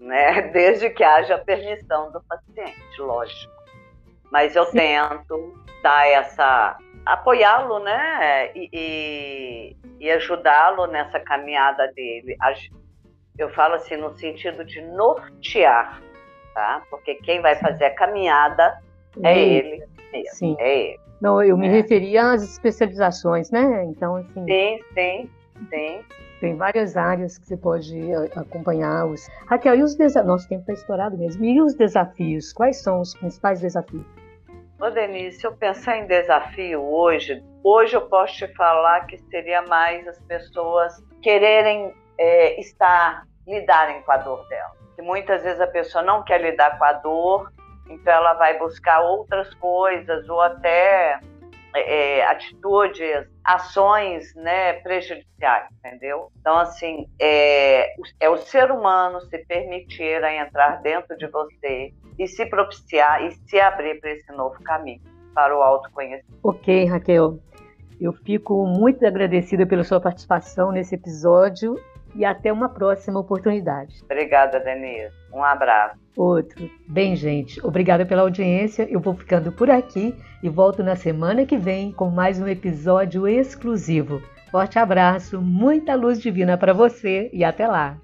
né? 0.00 0.42
Desde 0.52 0.88
que 0.90 1.04
haja 1.04 1.36
permissão 1.38 2.10
do 2.12 2.22
paciente, 2.22 2.98
lógico. 2.98 3.55
Mas 4.30 4.54
eu 4.56 4.64
Sim. 4.66 4.78
tento 4.78 5.54
dar 5.82 6.06
essa 6.08 6.76
apoiá-lo, 7.04 7.78
né? 7.78 8.50
E, 8.54 8.68
e, 8.72 9.76
e 10.00 10.10
ajudá-lo 10.10 10.86
nessa 10.86 11.20
caminhada 11.20 11.90
dele. 11.92 12.36
Eu 13.38 13.48
falo 13.50 13.74
assim 13.74 13.96
no 13.96 14.16
sentido 14.16 14.64
de 14.64 14.80
nortear, 14.80 16.00
tá? 16.54 16.82
Porque 16.90 17.14
quem 17.16 17.40
vai 17.40 17.54
fazer 17.56 17.84
a 17.86 17.94
caminhada 17.94 18.78
é 19.22 19.34
Sim. 19.34 19.40
ele. 19.40 19.84
Mesmo, 20.12 20.34
Sim. 20.34 20.56
É 20.58 20.78
ele. 20.78 21.00
Não, 21.20 21.42
eu 21.42 21.56
me 21.56 21.66
é. 21.66 21.70
referia 21.70 22.32
às 22.32 22.42
especializações, 22.42 23.50
né? 23.50 23.84
Então, 23.84 24.16
assim. 24.16 24.44
Sim, 24.44 24.80
sim, 24.92 25.30
sim. 25.70 26.04
Tem 26.40 26.54
várias 26.56 26.96
áreas 26.96 27.38
que 27.38 27.46
você 27.46 27.56
pode 27.56 27.98
acompanhar. 28.34 29.06
Os... 29.06 29.26
Raquel, 29.46 29.76
e 29.76 29.82
os 29.82 29.94
desafios? 29.94 30.26
Nosso 30.26 30.48
tempo 30.48 30.60
está 30.62 30.72
estourado 30.74 31.16
mesmo. 31.16 31.44
E 31.44 31.60
os 31.60 31.74
desafios? 31.74 32.52
Quais 32.52 32.82
são 32.82 33.00
os 33.00 33.14
principais 33.14 33.60
desafios? 33.60 34.04
Ô 34.78 34.90
Denise, 34.90 35.38
se 35.38 35.46
eu 35.46 35.52
pensar 35.52 35.96
em 35.96 36.06
desafio 36.06 36.82
hoje, 36.82 37.42
hoje 37.64 37.96
eu 37.96 38.02
posso 38.02 38.34
te 38.34 38.48
falar 38.54 39.06
que 39.06 39.16
seria 39.30 39.62
mais 39.62 40.06
as 40.06 40.18
pessoas 40.20 41.02
quererem 41.22 41.94
é, 42.18 42.60
estar, 42.60 43.26
lidarem 43.46 44.02
com 44.02 44.12
a 44.12 44.18
dor 44.18 44.46
dela. 44.48 44.72
Que 44.94 45.00
muitas 45.00 45.42
vezes 45.42 45.60
a 45.62 45.66
pessoa 45.66 46.04
não 46.04 46.22
quer 46.22 46.42
lidar 46.42 46.78
com 46.78 46.84
a 46.84 46.92
dor, 46.92 47.50
então 47.88 48.12
ela 48.12 48.34
vai 48.34 48.58
buscar 48.58 49.00
outras 49.00 49.52
coisas 49.54 50.28
ou 50.28 50.42
até 50.42 51.20
é 51.78 52.26
atitudes, 52.26 53.28
ações 53.44 54.34
né, 54.34 54.74
prejudiciais, 54.74 55.68
entendeu? 55.78 56.30
Então, 56.40 56.56
assim, 56.58 57.06
é, 57.20 57.94
é 58.20 58.28
o 58.28 58.36
ser 58.36 58.70
humano 58.70 59.20
se 59.22 59.38
permitir 59.46 60.22
a 60.24 60.34
entrar 60.34 60.82
dentro 60.82 61.16
de 61.16 61.26
você 61.28 61.92
e 62.18 62.26
se 62.26 62.46
propiciar 62.46 63.24
e 63.24 63.32
se 63.48 63.60
abrir 63.60 64.00
para 64.00 64.12
esse 64.12 64.30
novo 64.32 64.62
caminho, 64.62 65.00
para 65.34 65.56
o 65.56 65.62
autoconhecimento. 65.62 66.38
Ok, 66.42 66.86
Raquel. 66.86 67.38
Eu 68.00 68.12
fico 68.12 68.66
muito 68.66 69.06
agradecida 69.06 69.66
pela 69.66 69.82
sua 69.82 70.00
participação 70.00 70.70
nesse 70.70 70.94
episódio 70.94 71.76
e 72.16 72.24
até 72.24 72.52
uma 72.52 72.68
próxima 72.68 73.20
oportunidade. 73.20 74.02
Obrigada, 74.04 74.58
Denise. 74.60 75.12
Um 75.32 75.42
abraço. 75.42 75.96
Outro. 76.16 76.70
Bem, 76.88 77.14
gente, 77.14 77.64
obrigada 77.64 78.06
pela 78.06 78.22
audiência. 78.22 78.86
Eu 78.90 79.00
vou 79.00 79.14
ficando 79.14 79.52
por 79.52 79.70
aqui 79.70 80.14
e 80.42 80.48
volto 80.48 80.82
na 80.82 80.96
semana 80.96 81.44
que 81.44 81.58
vem 81.58 81.92
com 81.92 82.10
mais 82.10 82.40
um 82.40 82.48
episódio 82.48 83.28
exclusivo. 83.28 84.22
Forte 84.50 84.78
abraço, 84.78 85.40
muita 85.42 85.94
luz 85.94 86.20
divina 86.20 86.56
para 86.56 86.72
você 86.72 87.28
e 87.32 87.44
até 87.44 87.66
lá. 87.66 87.98